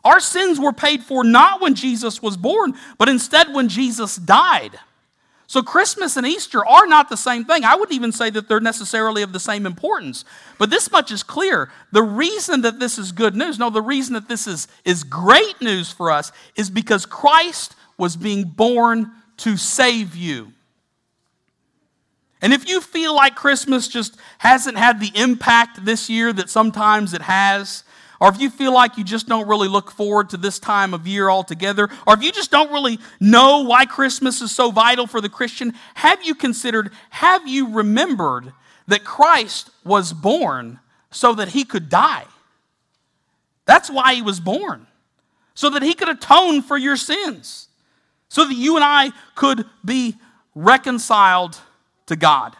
Our 0.04 0.20
sins 0.20 0.58
were 0.58 0.72
paid 0.72 1.02
for 1.02 1.24
not 1.24 1.60
when 1.60 1.74
Jesus 1.74 2.22
was 2.22 2.36
born, 2.36 2.74
but 2.98 3.08
instead 3.08 3.54
when 3.54 3.68
Jesus 3.68 4.16
died. 4.16 4.78
So, 5.50 5.64
Christmas 5.64 6.16
and 6.16 6.24
Easter 6.24 6.64
are 6.64 6.86
not 6.86 7.08
the 7.08 7.16
same 7.16 7.44
thing. 7.44 7.64
I 7.64 7.74
wouldn't 7.74 7.96
even 7.96 8.12
say 8.12 8.30
that 8.30 8.46
they're 8.46 8.60
necessarily 8.60 9.22
of 9.22 9.32
the 9.32 9.40
same 9.40 9.66
importance. 9.66 10.24
But 10.58 10.70
this 10.70 10.92
much 10.92 11.10
is 11.10 11.24
clear. 11.24 11.72
The 11.90 12.04
reason 12.04 12.60
that 12.60 12.78
this 12.78 12.98
is 12.98 13.10
good 13.10 13.34
news, 13.34 13.58
no, 13.58 13.68
the 13.68 13.82
reason 13.82 14.14
that 14.14 14.28
this 14.28 14.46
is, 14.46 14.68
is 14.84 15.02
great 15.02 15.60
news 15.60 15.90
for 15.90 16.08
us 16.08 16.30
is 16.54 16.70
because 16.70 17.04
Christ 17.04 17.74
was 17.98 18.14
being 18.14 18.44
born 18.44 19.10
to 19.38 19.56
save 19.56 20.14
you. 20.14 20.52
And 22.40 22.52
if 22.52 22.68
you 22.68 22.80
feel 22.80 23.16
like 23.16 23.34
Christmas 23.34 23.88
just 23.88 24.16
hasn't 24.38 24.78
had 24.78 25.00
the 25.00 25.10
impact 25.16 25.84
this 25.84 26.08
year 26.08 26.32
that 26.32 26.48
sometimes 26.48 27.12
it 27.12 27.22
has, 27.22 27.82
or 28.20 28.28
if 28.28 28.38
you 28.38 28.50
feel 28.50 28.72
like 28.72 28.98
you 28.98 29.04
just 29.04 29.26
don't 29.26 29.48
really 29.48 29.68
look 29.68 29.90
forward 29.90 30.28
to 30.30 30.36
this 30.36 30.58
time 30.58 30.92
of 30.92 31.06
year 31.06 31.30
altogether, 31.30 31.88
or 32.06 32.14
if 32.14 32.22
you 32.22 32.30
just 32.30 32.50
don't 32.50 32.70
really 32.70 32.98
know 33.18 33.60
why 33.60 33.86
Christmas 33.86 34.42
is 34.42 34.54
so 34.54 34.70
vital 34.70 35.06
for 35.06 35.20
the 35.22 35.28
Christian, 35.28 35.72
have 35.94 36.22
you 36.22 36.34
considered, 36.34 36.92
have 37.08 37.48
you 37.48 37.72
remembered 37.72 38.52
that 38.86 39.04
Christ 39.04 39.70
was 39.84 40.12
born 40.12 40.80
so 41.10 41.34
that 41.34 41.48
he 41.48 41.64
could 41.64 41.88
die? 41.88 42.26
That's 43.64 43.90
why 43.90 44.14
he 44.14 44.22
was 44.22 44.38
born, 44.38 44.86
so 45.54 45.70
that 45.70 45.82
he 45.82 45.94
could 45.94 46.08
atone 46.08 46.60
for 46.60 46.76
your 46.76 46.96
sins, 46.96 47.68
so 48.28 48.46
that 48.46 48.54
you 48.54 48.76
and 48.76 48.84
I 48.84 49.12
could 49.34 49.64
be 49.84 50.16
reconciled 50.54 51.58
to 52.06 52.16
God. 52.16 52.54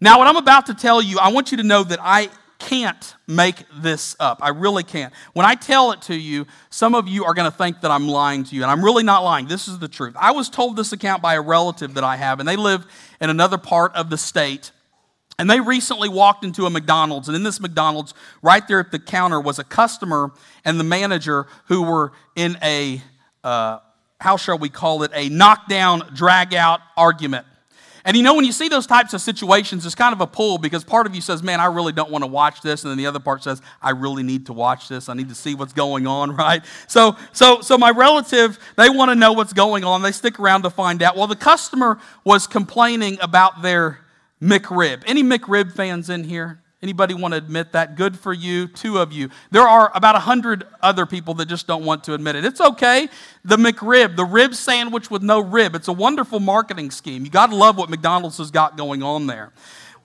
Now, 0.00 0.18
what 0.18 0.26
I'm 0.26 0.36
about 0.36 0.66
to 0.66 0.74
tell 0.74 1.00
you, 1.00 1.18
I 1.18 1.30
want 1.30 1.52
you 1.52 1.56
to 1.56 1.62
know 1.62 1.82
that 1.84 2.00
I 2.02 2.28
can't 2.58 3.14
make 3.26 3.64
this 3.74 4.16
up. 4.18 4.38
I 4.42 4.48
really 4.48 4.82
can't. 4.82 5.12
When 5.34 5.46
I 5.46 5.54
tell 5.54 5.92
it 5.92 6.02
to 6.02 6.14
you, 6.14 6.46
some 6.70 6.94
of 6.94 7.08
you 7.08 7.24
are 7.24 7.34
going 7.34 7.50
to 7.50 7.56
think 7.56 7.82
that 7.82 7.90
I'm 7.90 8.08
lying 8.08 8.44
to 8.44 8.56
you, 8.56 8.62
and 8.62 8.70
I'm 8.70 8.84
really 8.84 9.02
not 9.02 9.22
lying. 9.24 9.46
This 9.46 9.68
is 9.68 9.78
the 9.78 9.88
truth. 9.88 10.14
I 10.18 10.32
was 10.32 10.48
told 10.48 10.76
this 10.76 10.92
account 10.92 11.22
by 11.22 11.34
a 11.34 11.40
relative 11.40 11.94
that 11.94 12.04
I 12.04 12.16
have, 12.16 12.40
and 12.40 12.48
they 12.48 12.56
live 12.56 12.86
in 13.20 13.30
another 13.30 13.58
part 13.58 13.94
of 13.94 14.10
the 14.10 14.18
state. 14.18 14.72
And 15.38 15.50
they 15.50 15.60
recently 15.60 16.08
walked 16.08 16.44
into 16.44 16.64
a 16.64 16.70
McDonald's, 16.70 17.28
and 17.28 17.36
in 17.36 17.42
this 17.42 17.60
McDonald's, 17.60 18.14
right 18.40 18.66
there 18.66 18.80
at 18.80 18.90
the 18.90 18.98
counter, 18.98 19.38
was 19.38 19.58
a 19.58 19.64
customer 19.64 20.32
and 20.64 20.80
the 20.80 20.84
manager 20.84 21.46
who 21.66 21.82
were 21.82 22.12
in 22.36 22.56
a, 22.62 23.02
uh, 23.44 23.80
how 24.18 24.38
shall 24.38 24.58
we 24.58 24.70
call 24.70 25.02
it, 25.02 25.10
a 25.14 25.28
knockdown, 25.28 26.10
drag 26.14 26.54
out 26.54 26.80
argument. 26.96 27.46
And 28.06 28.16
you 28.16 28.22
know, 28.22 28.34
when 28.34 28.44
you 28.44 28.52
see 28.52 28.68
those 28.68 28.86
types 28.86 29.14
of 29.14 29.20
situations, 29.20 29.84
it's 29.84 29.96
kind 29.96 30.12
of 30.12 30.20
a 30.20 30.28
pull 30.28 30.58
because 30.58 30.84
part 30.84 31.08
of 31.08 31.14
you 31.16 31.20
says, 31.20 31.42
Man, 31.42 31.58
I 31.58 31.64
really 31.64 31.92
don't 31.92 32.10
want 32.10 32.22
to 32.22 32.28
watch 32.28 32.62
this. 32.62 32.84
And 32.84 32.90
then 32.92 32.98
the 32.98 33.06
other 33.06 33.18
part 33.18 33.42
says, 33.42 33.60
I 33.82 33.90
really 33.90 34.22
need 34.22 34.46
to 34.46 34.52
watch 34.52 34.88
this. 34.88 35.08
I 35.08 35.14
need 35.14 35.28
to 35.28 35.34
see 35.34 35.56
what's 35.56 35.72
going 35.72 36.06
on, 36.06 36.34
right? 36.36 36.64
So, 36.86 37.16
so, 37.32 37.60
so 37.62 37.76
my 37.76 37.90
relative, 37.90 38.60
they 38.76 38.88
want 38.88 39.10
to 39.10 39.16
know 39.16 39.32
what's 39.32 39.52
going 39.52 39.82
on. 39.82 40.02
They 40.02 40.12
stick 40.12 40.38
around 40.38 40.62
to 40.62 40.70
find 40.70 41.02
out. 41.02 41.16
Well, 41.16 41.26
the 41.26 41.34
customer 41.34 41.98
was 42.22 42.46
complaining 42.46 43.18
about 43.20 43.62
their 43.62 43.98
McRib. 44.40 45.02
Any 45.04 45.24
McRib 45.24 45.72
fans 45.72 46.08
in 46.08 46.22
here? 46.22 46.62
Anybody 46.82 47.14
want 47.14 47.32
to 47.32 47.38
admit 47.38 47.72
that? 47.72 47.96
Good 47.96 48.18
for 48.18 48.34
you, 48.34 48.68
two 48.68 48.98
of 48.98 49.10
you. 49.10 49.30
There 49.50 49.66
are 49.66 49.90
about 49.94 50.14
a 50.14 50.18
hundred 50.18 50.64
other 50.82 51.06
people 51.06 51.32
that 51.34 51.46
just 51.46 51.66
don't 51.66 51.84
want 51.84 52.04
to 52.04 52.12
admit 52.12 52.36
it. 52.36 52.44
It's 52.44 52.60
okay. 52.60 53.08
The 53.44 53.56
McRib, 53.56 54.14
the 54.14 54.26
rib 54.26 54.54
sandwich 54.54 55.10
with 55.10 55.22
no 55.22 55.40
rib. 55.40 55.74
It's 55.74 55.88
a 55.88 55.92
wonderful 55.92 56.38
marketing 56.38 56.90
scheme. 56.90 57.24
You 57.24 57.30
got 57.30 57.46
to 57.46 57.56
love 57.56 57.78
what 57.78 57.88
McDonald's 57.88 58.36
has 58.38 58.50
got 58.50 58.76
going 58.76 59.02
on 59.02 59.26
there. 59.26 59.52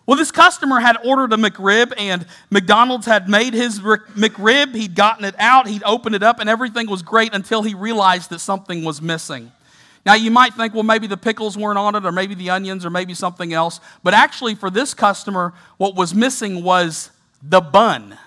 Well, 0.05 0.17
this 0.17 0.31
customer 0.31 0.79
had 0.79 0.97
ordered 1.05 1.33
a 1.33 1.37
McRib, 1.37 1.93
and 1.97 2.25
McDonald's 2.49 3.05
had 3.05 3.29
made 3.29 3.53
his 3.53 3.79
McRib. 3.81 4.73
He'd 4.73 4.95
gotten 4.95 5.25
it 5.25 5.35
out, 5.37 5.67
he'd 5.67 5.83
opened 5.83 6.15
it 6.15 6.23
up, 6.23 6.39
and 6.39 6.49
everything 6.49 6.89
was 6.89 7.01
great 7.01 7.33
until 7.33 7.63
he 7.63 7.75
realized 7.75 8.29
that 8.31 8.39
something 8.39 8.83
was 8.83 9.01
missing. 9.01 9.51
Now, 10.05 10.15
you 10.15 10.31
might 10.31 10.53
think, 10.55 10.73
well, 10.73 10.83
maybe 10.83 11.05
the 11.07 11.17
pickles 11.17 11.57
weren't 11.57 11.77
on 11.77 11.95
it, 11.95 12.05
or 12.05 12.11
maybe 12.11 12.33
the 12.33 12.49
onions, 12.49 12.85
or 12.85 12.89
maybe 12.89 13.13
something 13.13 13.53
else. 13.53 13.79
But 14.03 14.13
actually, 14.13 14.55
for 14.55 14.69
this 14.69 14.93
customer, 14.93 15.53
what 15.77 15.95
was 15.95 16.15
missing 16.15 16.63
was 16.63 17.11
the 17.43 17.61
bun. 17.61 18.17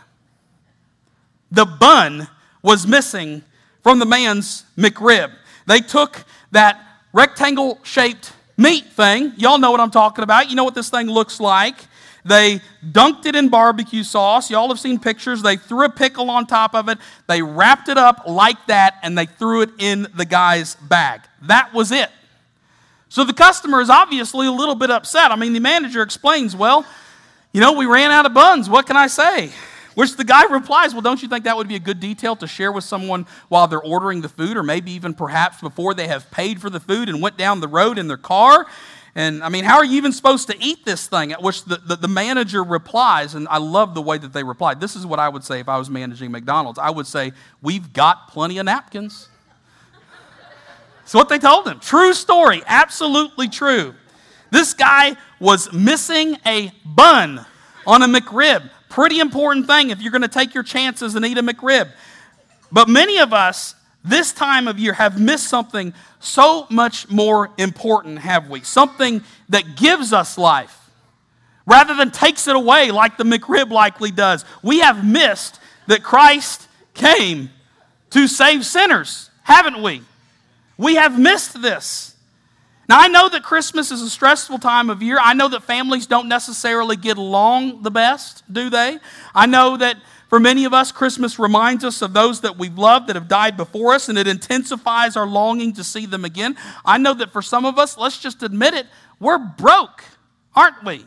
The 1.51 1.65
bun 1.65 2.29
was 2.63 2.87
missing 2.87 3.43
from 3.83 3.99
the 3.99 4.07
man's 4.07 4.65
McRib. 4.77 5.33
They 5.67 5.81
took 5.81 6.25
that 6.53 6.81
rectangle 7.13 7.79
shaped 7.83 8.33
meat 8.57 8.87
thing. 8.93 9.33
Y'all 9.37 9.59
know 9.59 9.71
what 9.71 9.81
I'm 9.81 9.91
talking 9.91 10.23
about. 10.23 10.51
You 10.51 10.57
know 10.57 10.65
what 10.65 10.75
this 10.75 10.91
thing 10.91 11.09
looks 11.09 11.41
like. 11.41 11.77
They 12.25 12.61
dunked 12.83 13.27
it 13.27 13.37
in 13.37 13.51
barbecue 13.51 14.03
sauce. 14.03 14.51
Y'all 14.51 14.69
have 14.69 14.81
seen 14.81 14.99
pictures. 14.99 15.43
They 15.43 15.57
threw 15.57 15.85
a 15.85 15.91
pickle 15.91 16.31
on 16.31 16.47
top 16.47 16.75
of 16.75 16.89
it. 16.89 16.99
They 17.27 17.43
wrapped 17.43 17.89
it 17.89 17.99
up 17.99 18.23
like 18.27 18.67
that 18.67 18.99
and 19.03 19.17
they 19.17 19.27
threw 19.27 19.61
it 19.61 19.71
in 19.79 20.07
the 20.15 20.25
guy's 20.25 20.75
bag. 20.77 21.21
That 21.47 21.73
was 21.73 21.93
it. 21.93 22.11
So 23.09 23.25
the 23.25 23.33
customer 23.33 23.81
is 23.81 23.91
obviously 23.91 24.47
a 24.47 24.53
little 24.53 24.75
bit 24.75 24.91
upset. 24.91 25.31
I 25.31 25.37
mean, 25.37 25.53
the 25.53 25.61
manager 25.61 26.03
explains, 26.03 26.57
well, 26.57 26.85
you 27.53 27.61
know, 27.61 27.73
we 27.73 27.87
ran 27.87 28.11
out 28.11 28.27
of 28.27 28.35
buns. 28.35 28.69
What 28.69 28.87
can 28.87 28.97
I 28.97 29.07
say? 29.07 29.53
Which 29.95 30.17
the 30.17 30.25
guy 30.25 30.45
replies, 30.51 30.93
Well, 30.93 31.03
don't 31.03 31.23
you 31.23 31.29
think 31.29 31.45
that 31.45 31.57
would 31.57 31.69
be 31.69 31.77
a 31.77 31.81
good 31.81 32.01
detail 32.01 32.37
to 32.37 32.47
share 32.47 32.73
with 32.73 32.85
someone 32.85 33.27
while 33.49 33.69
they're 33.69 33.81
ordering 33.81 34.21
the 34.21 34.29
food, 34.29 34.57
or 34.57 34.63
maybe 34.63 34.91
even 34.93 35.15
perhaps 35.15 35.61
before 35.61 35.95
they 35.95 36.09
have 36.09 36.31
paid 36.31 36.61
for 36.61 36.71
the 36.71 36.81
food 36.81 37.09
and 37.09 37.23
went 37.23 37.37
down 37.37 37.61
the 37.61 37.69
road 37.69 37.99
in 37.99 38.09
their 38.09 38.17
car? 38.17 38.67
And 39.15 39.45
I 39.45 39.49
mean, 39.49 39.63
how 39.63 39.77
are 39.77 39.85
you 39.85 39.97
even 39.97 40.13
supposed 40.13 40.49
to 40.49 40.57
eat 40.61 40.85
this 40.85 41.07
thing? 41.07 41.31
At 41.31 41.41
which 41.41 41.65
the, 41.65 41.77
the, 41.77 41.95
the, 41.95 42.09
manager 42.09 42.65
replies, 42.65 43.37
and 43.37 43.47
I 43.49 43.59
love 43.59 43.95
the 43.95 44.03
way 44.03 44.19
that 44.19 44.33
they 44.33 44.43
replied. 44.43 44.81
This 44.81 44.97
is 44.97 45.07
what 45.07 45.21
I 45.21 45.29
would 45.29 45.45
say 45.45 45.61
if 45.61 45.69
I 45.69 45.79
was 45.79 45.89
managing 45.89 46.33
McDonald's. 46.33 46.81
I 46.81 46.91
would 46.91 47.07
say, 47.07 47.33
We've 47.63 47.93
got 47.93 48.29
plenty 48.29 48.59
of 48.59 48.65
napkins. 48.65 49.29
That's 51.05 51.15
what 51.15 51.29
they 51.29 51.39
told 51.39 51.69
him. 51.69 51.81
True 51.81 52.15
story, 52.15 52.63
absolutely 52.67 53.49
true. 53.49 53.95
This 54.51 54.73
guy 54.73 55.17
was 55.39 55.73
missing 55.73 56.39
a 56.47 56.73
bun 56.85 57.45
on 57.87 58.03
a 58.03 58.07
McRib. 58.07 58.71
Pretty 58.89 59.21
important 59.21 59.67
thing 59.67 59.91
if 59.91 60.01
you're 60.01 60.13
going 60.13 60.23
to 60.23 60.29
take 60.29 60.55
your 60.55 60.63
chances 60.63 61.15
and 61.15 61.27
eat 61.27 61.37
a 61.37 61.43
McRib. 61.43 61.91
But 62.73 62.89
many 62.89 63.19
of 63.19 63.33
us 63.33 63.75
this 64.03 64.33
time 64.33 64.67
of 64.67 64.79
year 64.79 64.95
have 64.95 65.21
missed 65.21 65.49
something 65.49 65.93
so 66.21 66.67
much 66.71 67.11
more 67.11 67.51
important, 67.59 68.21
have 68.21 68.49
we? 68.49 68.61
Something 68.61 69.23
that 69.51 69.77
gives 69.77 70.13
us 70.13 70.39
life 70.39 70.91
rather 71.67 71.95
than 71.95 72.11
takes 72.11 72.47
it 72.49 72.57
away 72.57 72.91
like 72.91 73.17
the 73.17 73.25
McRib 73.25 73.71
likely 73.71 74.11
does. 74.11 74.45
We 74.63 74.81
have 74.81 75.05
missed 75.05 75.59
that 75.87 76.03
Christ 76.03 76.69
came 76.95 77.51
to 78.11 78.27
save 78.29 78.65
sinners, 78.65 79.31
haven't 79.43 79.83
we? 79.83 80.03
We 80.77 80.97
have 80.97 81.19
missed 81.19 81.61
this. 81.61 82.17
Now, 82.89 83.01
I 83.01 83.09
know 83.09 83.29
that 83.31 83.43
Christmas 83.43 83.91
is 83.91 84.03
a 84.03 84.11
stressful 84.11 84.59
time 84.59 84.91
of 84.91 85.03
year. 85.03 85.19
I 85.21 85.33
know 85.33 85.49
that 85.49 85.63
families 85.63 86.07
don't 86.07 86.29
necessarily 86.29 86.97
get 86.97 87.17
along 87.17 87.83
the 87.83 87.91
best, 87.91 88.43
do 88.53 88.69
they? 88.69 88.99
I 89.35 89.47
know 89.47 89.77
that 89.79 89.97
for 90.29 90.39
many 90.39 90.65
of 90.65 90.75
us, 90.75 90.93
Christmas 90.93 91.39
reminds 91.39 91.85
us 91.85 92.03
of 92.03 92.13
those 92.13 92.41
that 92.43 92.59
we've 92.59 92.77
loved 92.77 93.07
that 93.07 93.17
have 93.17 93.29
died 93.29 93.57
before 93.57 93.95
us, 93.95 94.09
and 94.09 94.19
it 94.19 94.27
intensifies 94.27 95.17
our 95.17 95.27
longing 95.27 95.73
to 95.75 95.85
see 95.85 96.05
them 96.07 96.25
again. 96.25 96.57
I 96.85 96.99
know 96.99 97.15
that 97.15 97.33
for 97.33 97.41
some 97.41 97.65
of 97.65 97.79
us, 97.79 97.97
let's 97.97 98.19
just 98.19 98.43
admit 98.43 98.75
it, 98.75 98.87
we're 99.21 99.39
broke, 99.39 100.05
aren't 100.55 100.85
we? 100.85 101.07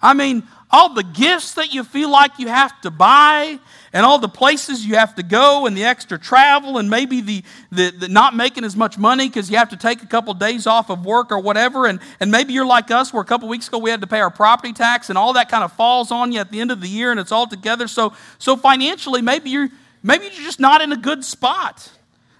I 0.00 0.14
mean, 0.14 0.44
all 0.74 0.92
the 0.92 1.04
gifts 1.04 1.54
that 1.54 1.72
you 1.72 1.84
feel 1.84 2.10
like 2.10 2.36
you 2.36 2.48
have 2.48 2.80
to 2.80 2.90
buy 2.90 3.60
and 3.92 4.04
all 4.04 4.18
the 4.18 4.28
places 4.28 4.84
you 4.84 4.96
have 4.96 5.14
to 5.14 5.22
go 5.22 5.66
and 5.66 5.76
the 5.76 5.84
extra 5.84 6.18
travel 6.18 6.78
and 6.78 6.90
maybe 6.90 7.20
the, 7.20 7.44
the, 7.70 7.92
the 7.92 8.08
not 8.08 8.34
making 8.34 8.64
as 8.64 8.74
much 8.74 8.98
money 8.98 9.28
because 9.28 9.48
you 9.48 9.56
have 9.56 9.68
to 9.68 9.76
take 9.76 10.02
a 10.02 10.06
couple 10.06 10.34
days 10.34 10.66
off 10.66 10.90
of 10.90 11.06
work 11.06 11.30
or 11.30 11.38
whatever. 11.38 11.86
And, 11.86 12.00
and 12.18 12.28
maybe 12.28 12.54
you're 12.54 12.66
like 12.66 12.90
us 12.90 13.12
where 13.12 13.22
a 13.22 13.24
couple 13.24 13.48
weeks 13.48 13.68
ago 13.68 13.78
we 13.78 13.88
had 13.88 14.00
to 14.00 14.08
pay 14.08 14.18
our 14.18 14.32
property 14.32 14.72
tax 14.72 15.10
and 15.10 15.16
all 15.16 15.34
that 15.34 15.48
kind 15.48 15.62
of 15.62 15.72
falls 15.74 16.10
on 16.10 16.32
you 16.32 16.40
at 16.40 16.50
the 16.50 16.60
end 16.60 16.72
of 16.72 16.80
the 16.80 16.88
year 16.88 17.12
and 17.12 17.20
it's 17.20 17.30
all 17.30 17.46
together. 17.46 17.86
So 17.86 18.12
so 18.38 18.56
financially 18.56 19.22
maybe 19.22 19.50
you're 19.50 19.68
maybe 20.02 20.24
you're 20.24 20.44
just 20.44 20.58
not 20.58 20.82
in 20.82 20.90
a 20.90 20.96
good 20.96 21.24
spot 21.24 21.88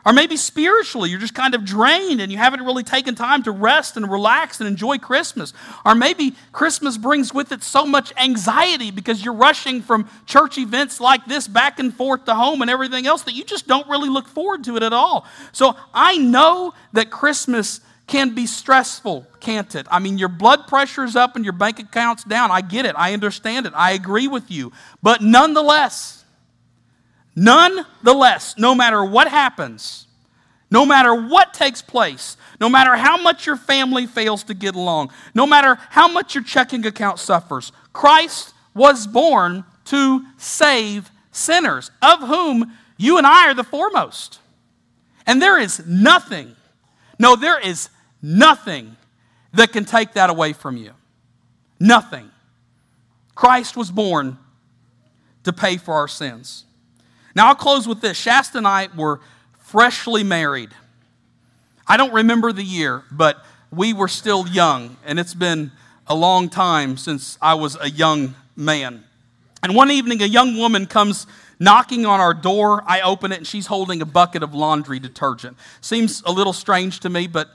or 0.04 0.12
maybe 0.12 0.36
spiritually, 0.36 1.10
you're 1.10 1.18
just 1.18 1.34
kind 1.34 1.54
of 1.54 1.64
drained 1.64 2.20
and 2.20 2.30
you 2.30 2.38
haven't 2.38 2.62
really 2.62 2.82
taken 2.82 3.14
time 3.14 3.42
to 3.44 3.50
rest 3.50 3.96
and 3.96 4.10
relax 4.10 4.60
and 4.60 4.68
enjoy 4.68 4.98
Christmas. 4.98 5.52
Or 5.84 5.94
maybe 5.94 6.34
Christmas 6.52 6.98
brings 6.98 7.32
with 7.32 7.52
it 7.52 7.62
so 7.62 7.86
much 7.86 8.12
anxiety 8.16 8.90
because 8.90 9.24
you're 9.24 9.34
rushing 9.34 9.80
from 9.80 10.08
church 10.26 10.58
events 10.58 11.00
like 11.00 11.24
this 11.24 11.48
back 11.48 11.78
and 11.78 11.94
forth 11.94 12.26
to 12.26 12.34
home 12.34 12.60
and 12.60 12.70
everything 12.70 13.06
else 13.06 13.22
that 13.22 13.34
you 13.34 13.44
just 13.44 13.66
don't 13.66 13.88
really 13.88 14.10
look 14.10 14.28
forward 14.28 14.64
to 14.64 14.76
it 14.76 14.82
at 14.82 14.92
all. 14.92 15.26
So 15.52 15.74
I 15.94 16.18
know 16.18 16.74
that 16.92 17.10
Christmas 17.10 17.80
can 18.06 18.34
be 18.34 18.46
stressful, 18.46 19.26
can't 19.40 19.74
it? 19.74 19.86
I 19.90 19.98
mean, 19.98 20.18
your 20.18 20.28
blood 20.28 20.66
pressure's 20.66 21.16
up 21.16 21.36
and 21.36 21.44
your 21.44 21.54
bank 21.54 21.78
account's 21.78 22.24
down. 22.24 22.50
I 22.50 22.60
get 22.60 22.84
it. 22.84 22.94
I 22.98 23.14
understand 23.14 23.64
it. 23.66 23.72
I 23.74 23.92
agree 23.92 24.28
with 24.28 24.50
you. 24.50 24.72
But 25.02 25.22
nonetheless, 25.22 26.23
Nonetheless, 27.36 28.56
no 28.58 28.74
matter 28.74 29.04
what 29.04 29.28
happens, 29.28 30.06
no 30.70 30.86
matter 30.86 31.14
what 31.14 31.54
takes 31.54 31.82
place, 31.82 32.36
no 32.60 32.68
matter 32.68 32.96
how 32.96 33.16
much 33.16 33.46
your 33.46 33.56
family 33.56 34.06
fails 34.06 34.44
to 34.44 34.54
get 34.54 34.74
along, 34.74 35.10
no 35.34 35.46
matter 35.46 35.78
how 35.90 36.08
much 36.08 36.34
your 36.34 36.44
checking 36.44 36.84
account 36.86 37.18
suffers, 37.18 37.72
Christ 37.92 38.54
was 38.74 39.06
born 39.06 39.64
to 39.86 40.24
save 40.36 41.10
sinners, 41.30 41.90
of 42.00 42.20
whom 42.20 42.72
you 42.96 43.18
and 43.18 43.26
I 43.26 43.48
are 43.48 43.54
the 43.54 43.64
foremost. 43.64 44.38
And 45.26 45.40
there 45.40 45.58
is 45.58 45.84
nothing, 45.86 46.54
no, 47.18 47.36
there 47.36 47.58
is 47.58 47.88
nothing 48.22 48.96
that 49.52 49.72
can 49.72 49.84
take 49.84 50.14
that 50.14 50.30
away 50.30 50.52
from 50.52 50.76
you. 50.76 50.92
Nothing. 51.78 52.30
Christ 53.34 53.76
was 53.76 53.90
born 53.90 54.38
to 55.44 55.52
pay 55.52 55.76
for 55.76 55.94
our 55.94 56.08
sins. 56.08 56.64
Now, 57.34 57.48
I'll 57.48 57.54
close 57.54 57.88
with 57.88 58.00
this. 58.00 58.16
Shasta 58.16 58.58
and 58.58 58.66
I 58.66 58.88
were 58.96 59.20
freshly 59.58 60.22
married. 60.22 60.70
I 61.86 61.96
don't 61.96 62.12
remember 62.12 62.52
the 62.52 62.62
year, 62.62 63.02
but 63.10 63.44
we 63.70 63.92
were 63.92 64.08
still 64.08 64.46
young, 64.46 64.96
and 65.04 65.18
it's 65.18 65.34
been 65.34 65.72
a 66.06 66.14
long 66.14 66.48
time 66.48 66.96
since 66.96 67.36
I 67.42 67.54
was 67.54 67.76
a 67.80 67.90
young 67.90 68.34
man. 68.56 69.04
And 69.62 69.74
one 69.74 69.90
evening, 69.90 70.22
a 70.22 70.26
young 70.26 70.56
woman 70.56 70.86
comes 70.86 71.26
knocking 71.58 72.06
on 72.06 72.20
our 72.20 72.34
door. 72.34 72.84
I 72.86 73.00
open 73.00 73.32
it, 73.32 73.38
and 73.38 73.46
she's 73.46 73.66
holding 73.66 74.00
a 74.00 74.06
bucket 74.06 74.42
of 74.42 74.54
laundry 74.54 74.98
detergent. 74.98 75.56
Seems 75.80 76.22
a 76.24 76.32
little 76.32 76.52
strange 76.52 77.00
to 77.00 77.10
me, 77.10 77.26
but 77.26 77.48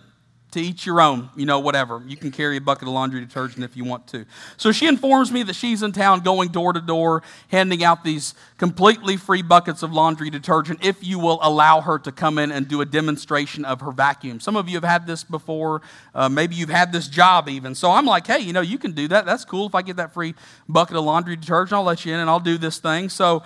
to 0.51 0.59
each 0.59 0.85
your 0.85 0.99
own, 0.99 1.29
you 1.35 1.45
know, 1.45 1.59
whatever. 1.59 2.01
You 2.07 2.17
can 2.17 2.31
carry 2.31 2.57
a 2.57 2.61
bucket 2.61 2.87
of 2.87 2.93
laundry 2.93 3.19
detergent 3.19 3.63
if 3.63 3.77
you 3.77 3.83
want 3.83 4.07
to. 4.07 4.25
So 4.57 4.71
she 4.71 4.87
informs 4.87 5.31
me 5.31 5.43
that 5.43 5.55
she's 5.55 5.83
in 5.83 5.91
town 5.91 6.21
going 6.21 6.49
door 6.49 6.73
to 6.73 6.81
door, 6.81 7.21
handing 7.49 7.83
out 7.83 8.03
these 8.03 8.33
completely 8.57 9.15
free 9.15 9.43
buckets 9.43 9.83
of 9.83 9.93
laundry 9.93 10.31
detergent 10.31 10.83
if 10.83 11.03
you 11.03 11.19
will 11.19 11.39
allow 11.43 11.81
her 11.81 11.99
to 11.99 12.11
come 12.11 12.39
in 12.39 12.51
and 12.51 12.67
do 12.67 12.81
a 12.81 12.85
demonstration 12.85 13.63
of 13.63 13.81
her 13.81 13.91
vacuum. 13.91 14.39
Some 14.39 14.55
of 14.55 14.67
you 14.67 14.75
have 14.75 14.83
had 14.83 15.05
this 15.05 15.23
before. 15.23 15.81
Uh, 16.15 16.29
maybe 16.29 16.55
you've 16.55 16.69
had 16.69 16.91
this 16.91 17.07
job 17.07 17.47
even. 17.47 17.75
So 17.75 17.91
I'm 17.91 18.05
like, 18.05 18.25
hey, 18.25 18.39
you 18.39 18.53
know, 18.53 18.61
you 18.61 18.79
can 18.79 18.93
do 18.93 19.07
that. 19.09 19.25
That's 19.25 19.45
cool. 19.45 19.67
If 19.67 19.75
I 19.75 19.83
get 19.83 19.97
that 19.97 20.13
free 20.13 20.33
bucket 20.67 20.95
of 20.95 21.03
laundry 21.03 21.35
detergent, 21.35 21.73
I'll 21.73 21.83
let 21.83 22.05
you 22.05 22.13
in 22.13 22.19
and 22.19 22.29
I'll 22.29 22.39
do 22.39 22.57
this 22.57 22.79
thing. 22.79 23.09
So 23.09 23.43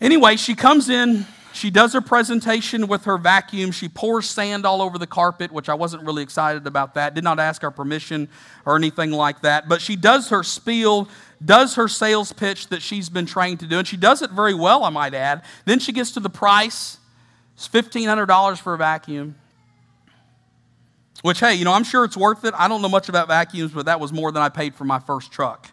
anyway, 0.00 0.36
she 0.36 0.54
comes 0.54 0.88
in 0.88 1.26
she 1.52 1.70
does 1.70 1.92
her 1.92 2.00
presentation 2.00 2.86
with 2.86 3.04
her 3.04 3.18
vacuum. 3.18 3.72
She 3.72 3.88
pours 3.88 4.28
sand 4.28 4.64
all 4.64 4.80
over 4.80 4.98
the 4.98 5.06
carpet, 5.06 5.52
which 5.52 5.68
I 5.68 5.74
wasn't 5.74 6.04
really 6.04 6.22
excited 6.22 6.66
about 6.66 6.94
that. 6.94 7.14
Did 7.14 7.24
not 7.24 7.40
ask 7.40 7.64
our 7.64 7.70
permission 7.70 8.28
or 8.64 8.76
anything 8.76 9.10
like 9.10 9.42
that. 9.42 9.68
But 9.68 9.80
she 9.80 9.96
does 9.96 10.28
her 10.30 10.42
spiel, 10.42 11.08
does 11.44 11.74
her 11.74 11.88
sales 11.88 12.32
pitch 12.32 12.68
that 12.68 12.82
she's 12.82 13.08
been 13.08 13.26
trained 13.26 13.60
to 13.60 13.66
do, 13.66 13.78
and 13.78 13.88
she 13.88 13.96
does 13.96 14.22
it 14.22 14.30
very 14.30 14.54
well, 14.54 14.84
I 14.84 14.90
might 14.90 15.14
add. 15.14 15.42
Then 15.64 15.78
she 15.78 15.92
gets 15.92 16.12
to 16.12 16.20
the 16.20 16.30
price. 16.30 16.98
It's 17.54 17.68
$1,500 17.68 18.58
for 18.58 18.74
a 18.74 18.78
vacuum. 18.78 19.34
Which, 21.22 21.40
hey, 21.40 21.54
you 21.54 21.64
know, 21.64 21.72
I'm 21.72 21.84
sure 21.84 22.04
it's 22.04 22.16
worth 22.16 22.44
it. 22.44 22.54
I 22.56 22.68
don't 22.68 22.80
know 22.80 22.88
much 22.88 23.08
about 23.08 23.28
vacuums, 23.28 23.72
but 23.72 23.86
that 23.86 24.00
was 24.00 24.12
more 24.12 24.32
than 24.32 24.42
I 24.42 24.48
paid 24.48 24.74
for 24.74 24.84
my 24.84 24.98
first 24.98 25.30
truck. 25.30 25.70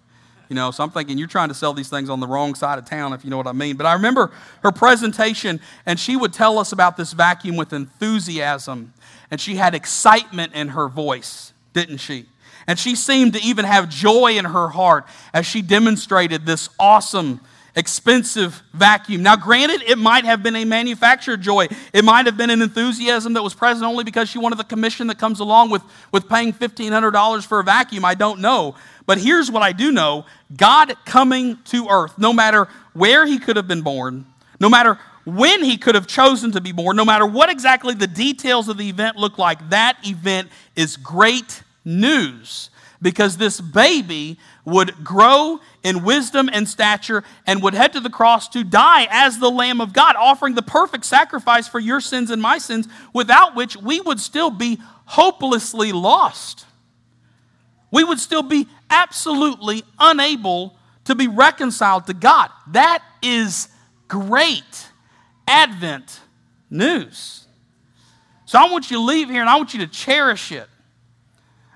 You 0.50 0.56
know, 0.56 0.72
so 0.72 0.84
I'm 0.84 0.92
thinking 0.92 1.18
you're 1.18 1.28
trying 1.28 1.50
to 1.50 1.54
sell 1.54 1.74
these 1.74 1.90
things 1.90 2.10
on 2.10 2.20
the 2.20 2.28
wrong 2.28 2.56
side 2.56 2.80
of 2.80 2.86
town, 2.86 3.14
if 3.14 3.24
you 3.26 3.30
know 3.30 3.38
what 3.38 3.48
I 3.48 3.52
mean. 3.52 3.76
But 3.76 3.86
I 3.86 3.94
remember 3.94 4.32
her 4.64 4.72
presentation, 4.72 5.60
and 5.86 6.00
she 6.00 6.16
would 6.16 6.32
tell 6.32 6.58
us 6.58 6.72
about 6.72 6.96
this 6.96 7.14
vacuum 7.14 7.58
with 7.58 7.74
enthusiasm. 7.74 8.94
And 9.30 9.42
she 9.42 9.56
had 9.56 9.76
excitement 9.76 10.54
in 10.54 10.70
her 10.70 10.88
voice, 10.88 11.52
didn't 11.74 11.98
she? 11.98 12.28
And 12.66 12.80
she 12.80 12.96
seemed 12.96 13.34
to 13.34 13.42
even 13.42 13.66
have 13.66 13.90
joy 13.90 14.38
in 14.38 14.46
her 14.46 14.70
heart 14.70 15.06
as 15.34 15.46
she 15.46 15.62
demonstrated 15.62 16.46
this 16.46 16.70
awesome 16.80 17.42
expensive 17.78 18.64
vacuum. 18.74 19.22
Now, 19.22 19.36
granted, 19.36 19.84
it 19.84 20.00
might 20.00 20.26
have 20.26 20.42
been 20.42 20.56
a 20.56 20.66
manufactured 20.66 21.42
joy. 21.42 21.68
It 21.94 22.04
might 22.04 22.26
have 22.26 22.36
been 22.36 22.50
an 22.50 22.64
enthusiasm 22.64 23.34
that 23.34 23.44
was 23.44 23.54
present 23.54 23.86
only 23.86 24.04
because 24.04 24.28
she 24.28 24.40
wanted 24.40 24.58
the 24.58 24.64
commission 24.64 25.06
that 25.08 25.20
comes 25.20 25.40
along 25.40 25.70
with, 25.70 25.84
with 26.12 26.28
paying 26.28 26.54
$1,500 26.54 27.46
for 27.46 27.60
a 27.60 27.64
vacuum. 27.64 28.04
I 28.04 28.16
don't 28.16 28.42
know. 28.42 28.76
But 29.06 29.20
here's 29.20 29.52
what 29.52 29.62
I 29.62 29.74
do 29.74 29.92
know 29.92 30.26
God 30.58 30.96
coming 31.06 31.60
to 31.66 31.88
earth, 31.88 32.18
no 32.18 32.34
matter 32.34 32.68
where 32.94 33.28
he 33.28 33.38
could 33.38 33.56
have 33.56 33.68
been 33.68 33.84
born, 33.84 34.26
no 34.60 34.70
matter 34.70 35.00
when 35.24 35.64
he 35.64 35.78
could 35.78 35.94
have 35.94 36.08
chosen 36.08 36.54
to 36.54 36.62
be 36.62 36.72
born, 36.72 36.98
no 36.98 37.06
matter 37.06 37.28
what 37.28 37.52
exactly 37.52 37.94
the 37.94 38.08
details 38.08 38.70
of 38.70 38.78
the 38.78 38.90
event 38.90 39.18
look 39.18 39.38
like, 39.38 39.70
that 39.70 39.98
event 40.04 40.50
is 40.76 40.98
great 40.98 41.62
news 41.86 42.72
because 43.02 43.38
this 43.38 43.62
baby 43.62 44.38
would 44.66 45.04
grow 45.04 45.60
in 45.84 46.04
wisdom 46.04 46.50
and 46.52 46.68
stature 46.68 47.24
and 47.46 47.62
would 47.62 47.74
head 47.74 47.94
to 47.94 48.00
the 48.00 48.10
cross 48.10 48.50
to 48.50 48.64
die 48.64 49.08
as 49.10 49.40
the 49.40 49.50
Lamb 49.50 49.82
of 49.82 49.94
God, 49.94 50.16
offering 50.16 50.56
the 50.56 50.62
perfect 50.62 51.06
sacrifice 51.06 51.68
for 51.68 51.80
your 51.80 52.02
sins 52.02 52.32
and 52.32 52.42
my 52.42 52.58
sins, 52.58 52.88
without 53.14 53.56
which 53.56 53.78
we 53.78 54.02
would 54.02 54.20
still 54.20 54.50
be 54.50 54.80
hopelessly 55.06 55.92
lost. 55.92 56.66
We 57.92 58.04
would 58.04 58.20
still 58.20 58.44
be 58.44 58.68
absolutely 58.90 59.84
unable 60.00 60.76
to 61.06 61.16
be 61.16 61.28
reconciled 61.28 62.08
to 62.08 62.14
God. 62.14 62.50
That 62.68 63.02
is 63.22 63.70
great 64.08 64.90
Advent 65.48 66.20
news. 66.70 67.48
So 68.46 68.60
I 68.60 68.70
want 68.70 68.92
you 68.92 68.98
to 68.98 69.04
leave 69.04 69.30
here 69.30 69.42
and 69.42 69.50
I 69.50 69.56
want 69.56 69.74
you 69.74 69.80
to 69.80 69.88
cherish 69.88 70.52
it. 70.52 70.68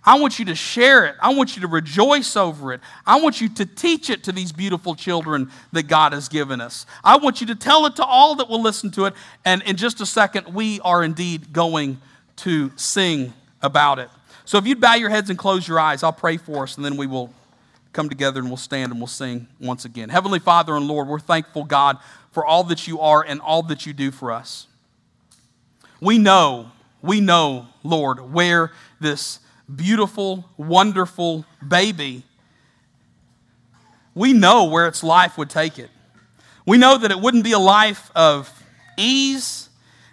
I 0.04 0.20
want 0.20 0.40
you 0.40 0.46
to 0.46 0.56
share 0.56 1.06
it. 1.06 1.16
I 1.22 1.34
want 1.34 1.56
you 1.56 1.62
to 1.62 1.68
rejoice 1.68 2.36
over 2.36 2.74
it. 2.74 2.82
I 3.06 3.22
want 3.22 3.40
you 3.40 3.50
to 3.50 3.66
teach 3.66 4.10
it 4.10 4.24
to 4.24 4.32
these 4.32 4.52
beautiful 4.52 4.96
children 4.96 5.52
that 5.74 5.84
God 5.84 6.14
has 6.14 6.28
given 6.28 6.60
us. 6.60 6.88
I 7.04 7.18
want 7.18 7.40
you 7.40 7.48
to 7.48 7.56
tell 7.56 7.86
it 7.86 7.96
to 7.98 8.04
all 8.04 8.36
that 8.36 8.50
will 8.50 8.62
listen 8.62 8.90
to 8.92 9.06
it. 9.06 9.14
And 9.46 9.62
in 9.64 9.76
just 9.76 10.02
a 10.02 10.06
second, 10.06 10.54
we 10.54 10.80
are 10.80 11.04
indeed 11.04 11.54
going 11.54 12.02
to 12.38 12.72
sing 12.78 13.34
about 13.62 14.00
it. 14.00 14.10
So 14.46 14.58
if 14.58 14.66
you'd 14.66 14.82
bow 14.82 14.96
your 14.96 15.12
heads 15.12 15.30
and 15.30 15.38
close 15.38 15.68
your 15.68 15.80
eyes, 15.80 16.02
I'll 16.02 16.12
pray 16.12 16.38
for 16.38 16.64
us, 16.64 16.76
and 16.76 16.84
then 16.84 16.98
we 16.98 17.06
will 17.06 17.32
come 17.94 18.10
together 18.10 18.40
and 18.40 18.50
we'll 18.50 18.58
stand 18.58 18.92
and 18.92 19.00
we'll 19.00 19.08
sing 19.08 19.48
once 19.60 19.86
again. 19.86 20.10
Heavenly 20.10 20.40
Father 20.40 20.76
and 20.76 20.88
Lord, 20.88 21.08
we're 21.08 21.20
thankful, 21.20 21.64
God, 21.64 21.98
for 22.32 22.46
all 22.46 22.64
that 22.66 22.88
you 22.88 23.00
are 23.02 23.24
and 23.24 23.40
all 23.40 23.64
that 23.64 23.86
you 23.86 23.94
do 23.94 24.12
for 24.12 24.32
us. 24.32 24.68
We 26.00 26.18
know, 26.18 26.72
we 27.02 27.22
know, 27.22 27.68
Lord, 27.84 28.34
where 28.34 28.72
this 29.00 29.40
beautiful, 29.76 30.50
wonderful 30.58 31.46
baby, 31.66 32.24
we 34.14 34.34
know 34.34 34.66
where 34.66 34.88
its 34.88 35.04
life 35.04 35.38
would 35.38 35.50
take 35.50 35.80
it. 35.80 35.90
We 36.66 36.78
know 36.78 36.98
that 36.98 37.12
it 37.12 37.20
wouldn't 37.20 37.44
be 37.44 37.54
a 37.54 37.60
life 37.60 38.12
of 38.16 38.52
ease, 38.98 39.70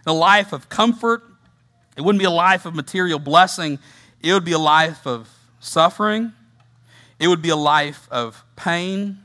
a 0.07 0.13
life 0.13 0.53
of 0.53 0.69
comfort. 0.69 1.23
It 1.97 2.03
wouldn't 2.03 2.21
be 2.21 2.25
a 2.27 2.31
life 2.31 2.65
of 2.65 2.75
material 2.75 3.19
blessing. 3.19 3.79
It 4.23 4.33
would 4.33 4.45
be 4.45 4.53
a 4.53 4.59
life 4.59 5.07
of 5.07 5.29
suffering. 5.61 6.33
It 7.19 7.29
would 7.29 7.43
be 7.43 7.51
a 7.51 7.57
life 7.57 8.09
of 8.11 8.45
pain. 8.57 9.19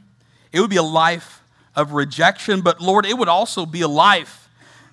It 0.52 0.60
would 0.60 0.70
be 0.70 0.78
a 0.78 0.84
life 0.84 1.44
of 1.76 1.94
rejection. 1.94 2.62
But 2.62 2.82
Lord, 2.82 3.06
it 3.06 3.18
would 3.18 3.30
also 3.30 3.66
be 3.66 3.82
a 3.82 3.88
life 3.88 4.43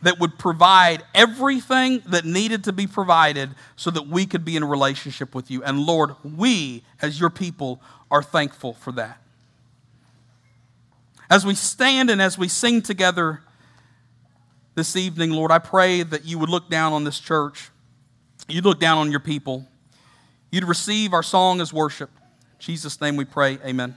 that 0.03 0.19
would 0.19 0.39
provide 0.39 1.03
everything 1.15 2.03
that 2.07 2.25
needed 2.25 2.65
to 2.65 2.73
be 2.73 2.87
provided 2.87 3.51
so 3.77 3.91
that 3.91 4.07
we 4.09 4.27
could 4.27 4.45
be 4.45 4.57
in 4.57 4.65
relationship 4.65 5.35
with 5.35 5.51
you. 5.51 5.63
And 5.63 5.81
Lord, 5.81 6.13
we, 6.25 6.83
as 7.03 7.21
your 7.21 7.31
people, 7.31 7.81
are 8.11 8.23
thankful 8.23 8.75
for 8.75 8.93
that. 8.93 9.21
As 11.29 11.47
we 11.47 11.55
stand 11.55 12.11
and 12.11 12.21
as 12.21 12.37
we 12.37 12.49
sing 12.49 12.83
together 12.83 13.43
this 14.75 14.97
evening, 14.97 15.31
Lord, 15.31 15.53
I 15.53 15.59
pray 15.59 16.03
that 16.03 16.25
you 16.25 16.39
would 16.39 16.49
look 16.49 16.69
down 16.69 16.93
on 16.93 17.05
this 17.05 17.21
church. 17.21 17.71
You'd 18.49 18.65
look 18.65 18.81
down 18.81 18.99
on 18.99 19.11
your 19.11 19.21
people. 19.21 19.67
You'd 20.51 20.65
receive 20.65 21.13
our 21.13 21.23
song 21.23 21.61
as 21.61 21.73
worship. 21.73 22.11
In 22.19 22.61
Jesus' 22.61 23.01
name 23.01 23.17
we 23.17 23.25
pray. 23.25 23.59
Amen. 23.65 23.97